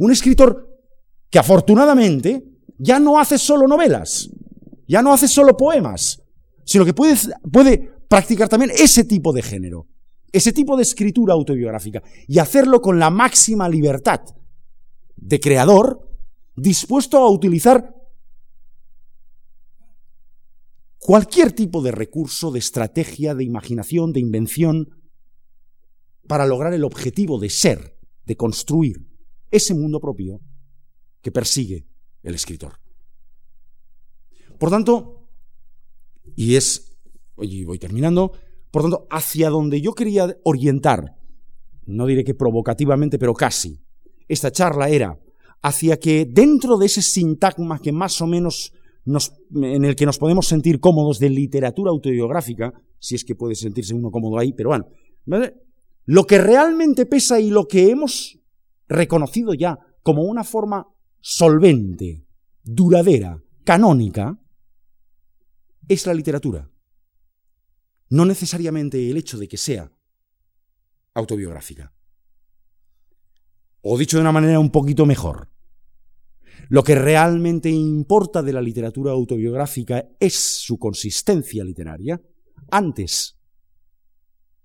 [0.00, 0.66] Un escritor
[1.28, 2.42] que afortunadamente
[2.78, 4.30] ya no hace solo novelas,
[4.88, 6.22] ya no hace solo poemas,
[6.64, 7.16] sino que puede,
[7.52, 9.88] puede practicar también ese tipo de género,
[10.32, 14.20] ese tipo de escritura autobiográfica, y hacerlo con la máxima libertad
[15.16, 16.08] de creador,
[16.56, 17.94] dispuesto a utilizar
[20.98, 24.88] cualquier tipo de recurso, de estrategia, de imaginación, de invención,
[26.26, 29.09] para lograr el objetivo de ser, de construir
[29.50, 30.40] ese mundo propio
[31.22, 31.86] que persigue
[32.22, 32.74] el escritor.
[34.58, 35.28] Por tanto,
[36.36, 36.96] y es,
[37.38, 38.32] y voy terminando,
[38.70, 41.16] por tanto, hacia donde yo quería orientar,
[41.86, 43.82] no diré que provocativamente, pero casi,
[44.28, 45.18] esta charla era
[45.62, 48.72] hacia que dentro de ese sintagma que más o menos
[49.04, 53.54] nos, en el que nos podemos sentir cómodos de literatura autobiográfica, si es que puede
[53.54, 54.86] sentirse uno cómodo ahí, pero bueno,
[56.06, 58.39] lo que realmente pesa y lo que hemos
[58.90, 60.86] reconocido ya como una forma
[61.20, 62.26] solvente,
[62.62, 64.38] duradera, canónica,
[65.88, 66.68] es la literatura.
[68.10, 69.90] No necesariamente el hecho de que sea
[71.14, 71.94] autobiográfica.
[73.82, 75.50] O dicho de una manera un poquito mejor,
[76.68, 82.20] lo que realmente importa de la literatura autobiográfica es su consistencia literaria,
[82.70, 83.38] antes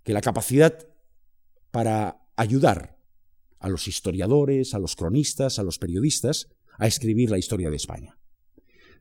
[0.04, 0.78] que la capacidad
[1.72, 2.95] para ayudar
[3.60, 6.48] a los historiadores, a los cronistas, a los periodistas,
[6.78, 8.18] a escribir la historia de España.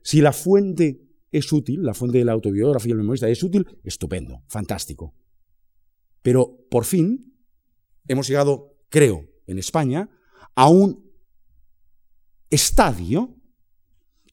[0.01, 1.01] Si la fuente
[1.31, 5.13] es útil, la fuente de la autobiografía del memorista es útil, estupendo, fantástico.
[6.21, 7.33] Pero por fin
[8.07, 10.09] hemos llegado, creo, en España,
[10.55, 11.11] a un
[12.49, 13.35] estadio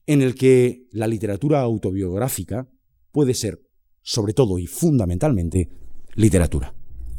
[0.05, 2.69] en el que la literatura autobiográfica
[3.11, 3.61] puede ser,
[4.01, 5.69] sobre todo y fundamentalmente,
[6.15, 6.73] literatura.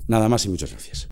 [0.07, 1.09] Nada más y muchas gracias.